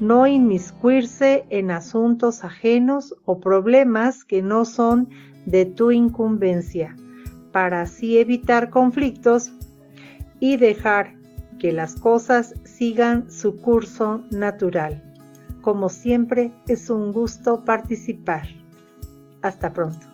No 0.00 0.26
inmiscuirse 0.26 1.44
en 1.50 1.70
asuntos 1.70 2.44
ajenos 2.44 3.16
o 3.24 3.40
problemas 3.40 4.24
que 4.24 4.42
no 4.42 4.64
son 4.64 5.08
de 5.44 5.64
tu 5.64 5.90
incumbencia, 5.90 6.94
para 7.52 7.82
así 7.82 8.18
evitar 8.18 8.70
conflictos 8.70 9.52
y 10.38 10.56
dejar 10.56 11.14
que 11.58 11.72
las 11.72 11.96
cosas 11.96 12.54
sigan 12.64 13.30
su 13.30 13.56
curso 13.56 14.22
natural. 14.30 15.02
Como 15.62 15.88
siempre, 15.88 16.52
es 16.68 16.90
un 16.90 17.12
gusto 17.12 17.64
participar. 17.64 18.46
Hasta 19.42 19.72
pronto. 19.72 20.06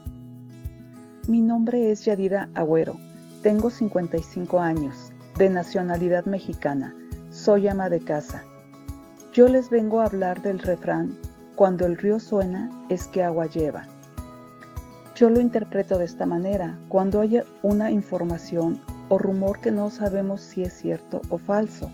Mi 1.29 1.43
nombre 1.43 1.91
es 1.91 2.05
Yadira 2.05 2.49
Agüero. 2.55 2.97
Tengo 3.43 3.69
55 3.69 4.61
años, 4.61 5.13
de 5.37 5.51
nacionalidad 5.51 6.25
mexicana. 6.25 6.95
Soy 7.31 7.69
ama 7.69 7.91
de 7.91 8.01
casa. 8.01 8.43
Yo 9.35 9.49
les 9.49 9.69
vengo 9.69 10.01
a 10.01 10.05
hablar 10.05 10.43
del 10.43 10.61
refrán, 10.61 11.19
cuando 11.57 11.87
el 11.87 11.97
río 11.97 12.21
suena 12.21 12.71
es 12.89 13.09
que 13.09 13.25
agua 13.25 13.47
lleva. 13.47 13.89
Yo 15.17 15.29
lo 15.29 15.41
interpreto 15.41 15.99
de 15.99 16.05
esta 16.05 16.25
manera, 16.25 16.79
cuando 16.89 17.21
haya 17.21 17.43
una 17.61 17.91
información 17.91 18.81
o 19.09 19.19
rumor 19.19 19.61
que 19.61 19.73
no 19.73 19.91
sabemos 19.91 20.41
si 20.41 20.63
es 20.63 20.73
cierto 20.75 21.21
o 21.31 21.39
falso. 21.39 21.91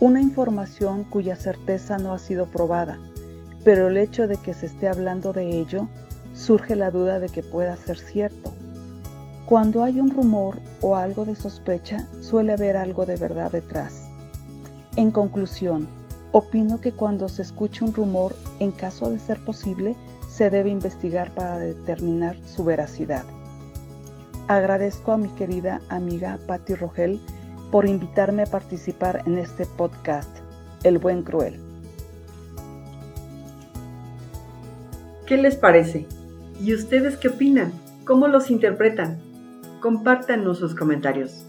Una 0.00 0.22
información 0.22 1.04
cuya 1.04 1.36
certeza 1.36 1.98
no 1.98 2.14
ha 2.14 2.18
sido 2.18 2.46
probada, 2.46 2.98
pero 3.62 3.88
el 3.88 3.98
hecho 3.98 4.26
de 4.26 4.38
que 4.38 4.54
se 4.54 4.64
esté 4.64 4.88
hablando 4.88 5.34
de 5.34 5.58
ello 5.58 5.88
surge 6.32 6.74
la 6.74 6.90
duda 6.90 7.20
de 7.20 7.28
que 7.28 7.42
pueda 7.42 7.76
ser 7.76 7.98
cierto. 7.98 8.54
Cuando 9.44 9.84
hay 9.84 10.00
un 10.00 10.08
rumor 10.08 10.58
o 10.80 10.96
algo 10.96 11.26
de 11.26 11.36
sospecha, 11.36 12.08
suele 12.22 12.54
haber 12.54 12.78
algo 12.78 13.04
de 13.04 13.16
verdad 13.16 13.52
detrás. 13.52 14.08
En 14.96 15.10
conclusión, 15.10 15.86
opino 16.36 16.82
que 16.82 16.92
cuando 16.92 17.30
se 17.30 17.40
escucha 17.40 17.82
un 17.82 17.94
rumor, 17.94 18.36
en 18.60 18.70
caso 18.70 19.10
de 19.10 19.18
ser 19.18 19.42
posible, 19.42 19.96
se 20.28 20.50
debe 20.50 20.68
investigar 20.68 21.34
para 21.34 21.58
determinar 21.58 22.36
su 22.44 22.62
veracidad. 22.62 23.24
Agradezco 24.46 25.12
a 25.12 25.16
mi 25.16 25.30
querida 25.30 25.80
amiga 25.88 26.38
Patti 26.46 26.74
Rogel 26.74 27.22
por 27.70 27.88
invitarme 27.88 28.42
a 28.42 28.46
participar 28.46 29.22
en 29.24 29.38
este 29.38 29.64
podcast, 29.64 30.28
El 30.84 30.98
Buen 30.98 31.22
Cruel. 31.22 31.58
¿Qué 35.26 35.38
les 35.38 35.56
parece? 35.56 36.06
¿Y 36.60 36.74
ustedes 36.74 37.16
qué 37.16 37.28
opinan? 37.28 37.72
¿Cómo 38.04 38.28
los 38.28 38.50
interpretan? 38.50 39.18
Compártanos 39.80 40.58
sus 40.58 40.74
comentarios. 40.74 41.45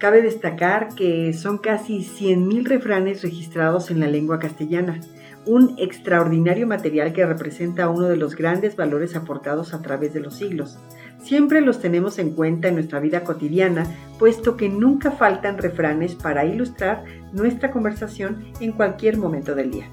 Cabe 0.00 0.22
destacar 0.22 0.94
que 0.94 1.34
son 1.34 1.58
casi 1.58 1.98
100.000 1.98 2.64
refranes 2.64 3.22
registrados 3.22 3.90
en 3.90 4.00
la 4.00 4.06
lengua 4.06 4.38
castellana, 4.38 4.98
un 5.44 5.74
extraordinario 5.78 6.66
material 6.66 7.12
que 7.12 7.26
representa 7.26 7.90
uno 7.90 8.08
de 8.08 8.16
los 8.16 8.34
grandes 8.34 8.76
valores 8.76 9.14
aportados 9.14 9.74
a 9.74 9.82
través 9.82 10.14
de 10.14 10.20
los 10.20 10.36
siglos. 10.36 10.78
Siempre 11.22 11.60
los 11.60 11.80
tenemos 11.80 12.18
en 12.18 12.30
cuenta 12.30 12.68
en 12.68 12.76
nuestra 12.76 12.98
vida 12.98 13.24
cotidiana, 13.24 13.84
puesto 14.18 14.56
que 14.56 14.70
nunca 14.70 15.10
faltan 15.10 15.58
refranes 15.58 16.14
para 16.14 16.46
ilustrar 16.46 17.04
nuestra 17.34 17.70
conversación 17.70 18.46
en 18.58 18.72
cualquier 18.72 19.18
momento 19.18 19.54
del 19.54 19.70
día. 19.70 19.90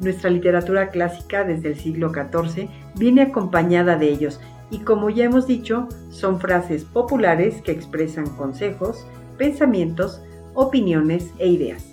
Nuestra 0.00 0.30
literatura 0.30 0.88
clásica 0.88 1.44
desde 1.44 1.68
el 1.68 1.76
siglo 1.76 2.10
XIV 2.14 2.66
viene 2.96 3.20
acompañada 3.20 3.96
de 3.96 4.08
ellos 4.08 4.40
y 4.72 4.78
como 4.78 5.10
ya 5.10 5.24
hemos 5.24 5.46
dicho, 5.46 5.86
son 6.08 6.40
frases 6.40 6.84
populares 6.84 7.60
que 7.60 7.72
expresan 7.72 8.26
consejos, 8.36 9.06
pensamientos, 9.36 10.22
opiniones 10.54 11.30
e 11.38 11.46
ideas. 11.48 11.86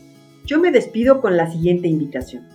Yo 0.45 0.61
me 0.61 0.71
despido 0.71 1.19
con 1.19 1.35
la 1.35 1.51
siguiente 1.51 1.89
invitación. 1.89 2.47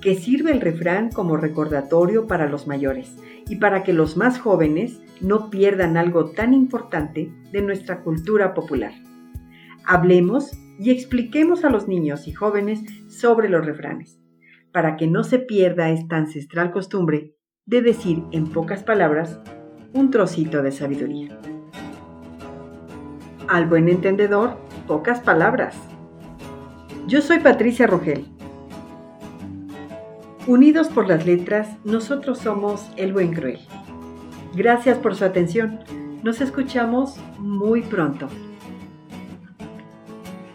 Que 0.00 0.14
sirve 0.14 0.52
el 0.52 0.60
refrán 0.60 1.10
como 1.10 1.36
recordatorio 1.36 2.28
para 2.28 2.48
los 2.48 2.68
mayores 2.68 3.16
y 3.48 3.56
para 3.56 3.82
que 3.82 3.92
los 3.92 4.16
más 4.16 4.38
jóvenes 4.38 5.00
no 5.20 5.50
pierdan 5.50 5.96
algo 5.96 6.26
tan 6.30 6.54
importante 6.54 7.32
de 7.50 7.60
nuestra 7.60 8.02
cultura 8.02 8.54
popular. 8.54 8.92
Hablemos 9.84 10.52
y 10.78 10.92
expliquemos 10.92 11.64
a 11.64 11.70
los 11.70 11.88
niños 11.88 12.28
y 12.28 12.32
jóvenes 12.32 12.82
sobre 13.08 13.48
los 13.48 13.66
refranes 13.66 14.20
para 14.70 14.96
que 14.96 15.06
no 15.06 15.22
se 15.22 15.38
pierda 15.38 15.90
esta 15.90 16.16
ancestral 16.16 16.72
costumbre 16.72 17.33
de 17.66 17.80
decir 17.80 18.22
en 18.30 18.46
pocas 18.46 18.82
palabras 18.82 19.40
un 19.94 20.10
trocito 20.10 20.62
de 20.62 20.70
sabiduría. 20.70 21.38
Al 23.48 23.66
buen 23.66 23.88
entendedor, 23.88 24.58
pocas 24.86 25.20
palabras. 25.20 25.74
Yo 27.06 27.22
soy 27.22 27.38
Patricia 27.38 27.86
Rogel. 27.86 28.26
Unidos 30.46 30.88
por 30.88 31.08
las 31.08 31.24
letras, 31.24 31.68
nosotros 31.84 32.38
somos 32.38 32.90
el 32.96 33.14
buen 33.14 33.32
cruel. 33.32 33.60
Gracias 34.54 34.98
por 34.98 35.14
su 35.14 35.24
atención. 35.24 35.80
Nos 36.22 36.42
escuchamos 36.42 37.18
muy 37.38 37.80
pronto. 37.80 38.28